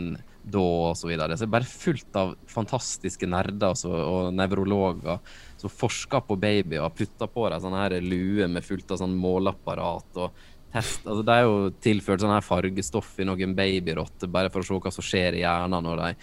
da, 0.51 0.61
og 0.61 0.97
så. 0.97 1.09
Så 1.09 1.27
det 1.29 1.47
er 1.47 1.51
bare 1.53 1.69
fullt 1.69 2.19
av 2.19 2.35
fantastiske 2.49 3.29
nerder 3.29 3.75
så, 3.77 3.91
og 3.91 4.33
nevrologer 4.35 5.19
som 5.59 5.73
forsker 5.73 6.23
på 6.27 6.37
babyer 6.39 6.83
og 6.83 6.95
putter 6.97 7.31
på 7.31 7.49
dem 7.49 7.63
sånne 7.63 7.83
her 7.83 7.97
luer 8.03 8.51
med 8.51 8.65
fullt 8.65 8.95
av 8.95 9.01
sånn 9.01 9.17
måleapparat 9.19 10.21
og 10.23 10.45
test. 10.73 11.05
Altså, 11.05 11.23
det 11.25 11.35
er 11.35 11.47
jo 11.47 11.71
tilført 11.83 12.23
sånn 12.23 12.35
her 12.35 12.45
fargestoff 12.45 13.15
i 13.19 13.27
noen 13.27 13.55
babyrotter 13.57 14.31
bare 14.31 14.51
for 14.53 14.61
å 14.61 14.67
se 14.67 14.79
hva 14.85 14.93
som 14.93 15.05
skjer 15.05 15.39
i 15.39 15.43
hjernen 15.43 15.85
når 15.85 16.03
de 16.03 16.13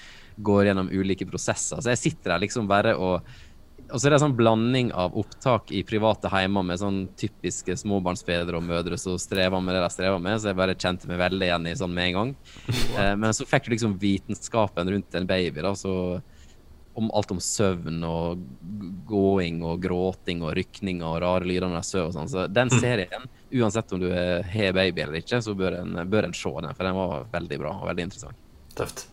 går 0.46 0.68
gjennom 0.68 0.92
ulike 0.92 1.26
prosesser. 1.28 1.80
Så 1.80 1.92
jeg 1.92 2.02
sitter 2.02 2.34
der 2.34 2.44
liksom 2.44 2.68
bare 2.70 2.94
og 3.00 3.26
og 3.90 4.00
så 4.00 4.06
er 4.06 4.12
det 4.12 4.18
en 4.18 4.24
sånn 4.26 4.36
blanding 4.38 4.88
av 4.96 5.14
opptak 5.18 5.70
i 5.74 5.82
private 5.86 6.30
heimer 6.32 6.64
med 6.66 6.80
sånn 6.80 7.00
typiske 7.18 7.76
småbarnsfedre 7.78 8.58
og 8.58 8.64
-mødre 8.64 8.98
som 8.98 9.18
strever 9.18 9.62
med 9.62 9.76
det 9.76 9.82
de 9.84 9.90
strever 9.94 10.18
med, 10.22 10.40
så 10.40 10.50
jeg 10.50 10.58
bare 10.58 10.74
kjente 10.74 11.08
meg 11.08 11.18
veldig 11.18 11.46
igjen 11.46 11.66
i 11.66 11.76
sånn 11.76 11.94
med 11.94 12.08
en 12.08 12.16
gang. 12.18 12.34
Eh, 12.96 13.14
men 13.16 13.34
så 13.34 13.44
fikk 13.44 13.66
du 13.66 13.70
liksom 13.70 13.98
vitenskapen 14.00 14.88
rundt 14.88 15.14
en 15.14 15.26
baby, 15.26 15.60
da, 15.60 15.74
så 15.74 16.22
om 16.96 17.10
alt 17.12 17.30
om 17.30 17.40
søvn 17.40 18.04
og 18.08 18.40
gåing 19.06 19.58
og 19.62 19.82
gråting 19.82 20.40
og 20.42 20.54
rykninger 20.56 21.04
og 21.04 21.18
rare 21.20 21.44
lyder 21.44 21.68
når 21.68 21.82
de 21.82 21.88
sover 21.90 22.06
og 22.06 22.14
sånn. 22.14 22.30
Så 22.32 22.46
den 22.48 22.70
mm. 22.72 22.78
serien, 22.80 23.26
uansett 23.52 23.92
om 23.92 24.00
du 24.00 24.08
har 24.08 24.72
baby 24.72 25.02
eller 25.04 25.20
ikke, 25.20 25.42
så 25.44 25.52
bør 25.54 25.82
en, 25.82 25.98
bør 26.08 26.30
en 26.30 26.32
se 26.36 26.48
den, 26.48 26.72
for 26.72 26.88
den 26.88 26.96
var 26.96 27.28
veldig 27.34 27.58
bra 27.60 27.74
og 27.82 27.90
veldig 27.90 28.08
interessant. 28.08 28.40
Tøft. 28.78 29.04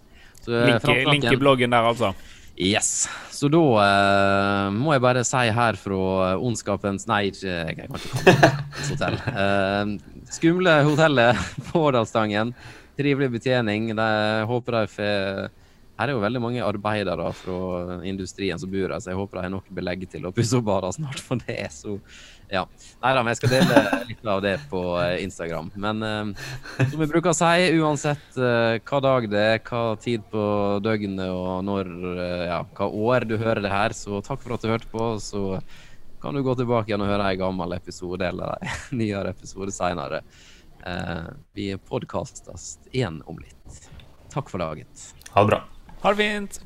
Linke, 0.47 0.95
linke 1.07 1.35
bloggen 1.39 1.75
der, 1.75 1.89
altså. 1.91 2.13
Yes. 2.55 3.07
Så 3.33 3.49
da 3.49 3.59
uh, 3.59 4.73
må 4.75 4.93
jeg 4.93 5.01
bare 5.01 5.23
si 5.25 5.47
her 5.55 5.77
fra 5.79 6.35
ondskapens 6.37 7.07
Nei, 7.09 7.31
ikke 7.31 7.49
jeg 7.49 7.77
kan 7.79 7.97
ikke 7.97 8.51
hotell. 8.91 9.17
Uh, 9.33 10.21
skumle 10.33 10.77
hotellet 10.85 11.41
på 11.71 11.81
Årdalstangen. 11.89 12.53
Trivelig 12.99 13.31
betjening. 13.39 13.89
De 13.97 14.09
håper 14.49 14.79
de 14.83 14.87
får 14.93 15.51
Her 16.03 16.11
er 16.11 16.17
jo 16.17 16.23
veldig 16.23 16.39
mange 16.43 16.63
arbeidere 16.65 17.29
fra 17.31 17.99
industrien 18.03 18.59
som 18.59 18.67
bor 18.67 18.91
her, 18.91 18.99
så 18.99 19.13
jeg 19.13 19.19
håper 19.21 19.39
de 19.39 19.43
har 19.45 19.51
nok 19.53 19.69
belegg 19.71 20.01
til 20.11 20.25
å 20.27 20.33
pusse 20.35 20.57
opp 20.57 20.65
barer 20.67 20.91
snart. 20.91 21.21
For 21.23 21.39
det 21.39 21.55
er 21.63 21.69
så 21.71 21.95
ja. 22.51 22.65
Nei 22.99 23.13
da, 23.15 23.21
men 23.23 23.31
jeg 23.31 23.39
skal 23.39 23.53
dele 23.53 24.01
litt 24.09 24.27
av 24.27 24.41
det 24.43 24.57
på 24.67 24.81
eh, 24.99 25.15
Instagram. 25.23 25.71
Men 25.79 26.03
uh, 26.03 26.51
som 26.83 26.99
vi 26.99 27.07
bruker 27.07 27.31
å 27.31 27.37
si, 27.37 27.79
uansett 27.79 28.35
uh, 28.35 28.75
hva 28.83 28.99
dag 29.07 29.29
det 29.31 29.45
er, 29.53 29.63
hva 29.63 29.95
tid 30.03 30.27
på 30.27 30.43
døgnet 30.83 31.31
og 31.31 31.63
når, 31.63 31.89
uh, 32.03 32.43
ja, 32.49 32.59
hva 32.75 32.91
år 32.91 33.29
du 33.31 33.37
hører 33.39 33.63
det 33.63 33.71
her, 33.71 33.95
så 33.95 34.19
takk 34.25 34.43
for 34.43 34.57
at 34.57 34.67
du 34.67 34.73
hørte 34.73 34.91
på. 34.91 35.13
Så 35.23 35.45
kan 36.19 36.35
du 36.35 36.43
gå 36.43 36.59
tilbake 36.59 36.91
igjen 36.91 37.07
og 37.07 37.13
høre 37.13 37.31
en 37.31 37.41
gammel 37.45 37.79
episode 37.79 38.27
eller 38.27 38.59
en 38.59 38.97
nyere 39.01 39.31
episode 39.31 39.71
seinere. 39.71 40.25
vi 41.55 41.71
podkastes 41.89 42.73
igjen 42.91 43.21
om 43.23 43.39
litt. 43.39 43.85
Takk 44.35 44.51
for 44.51 44.59
dagen. 44.59 44.89
Ha 45.31 45.45
det 45.45 45.55
bra. 45.55 45.63
Ha 46.03 46.11
det 46.11 46.17
fint. 46.17 46.61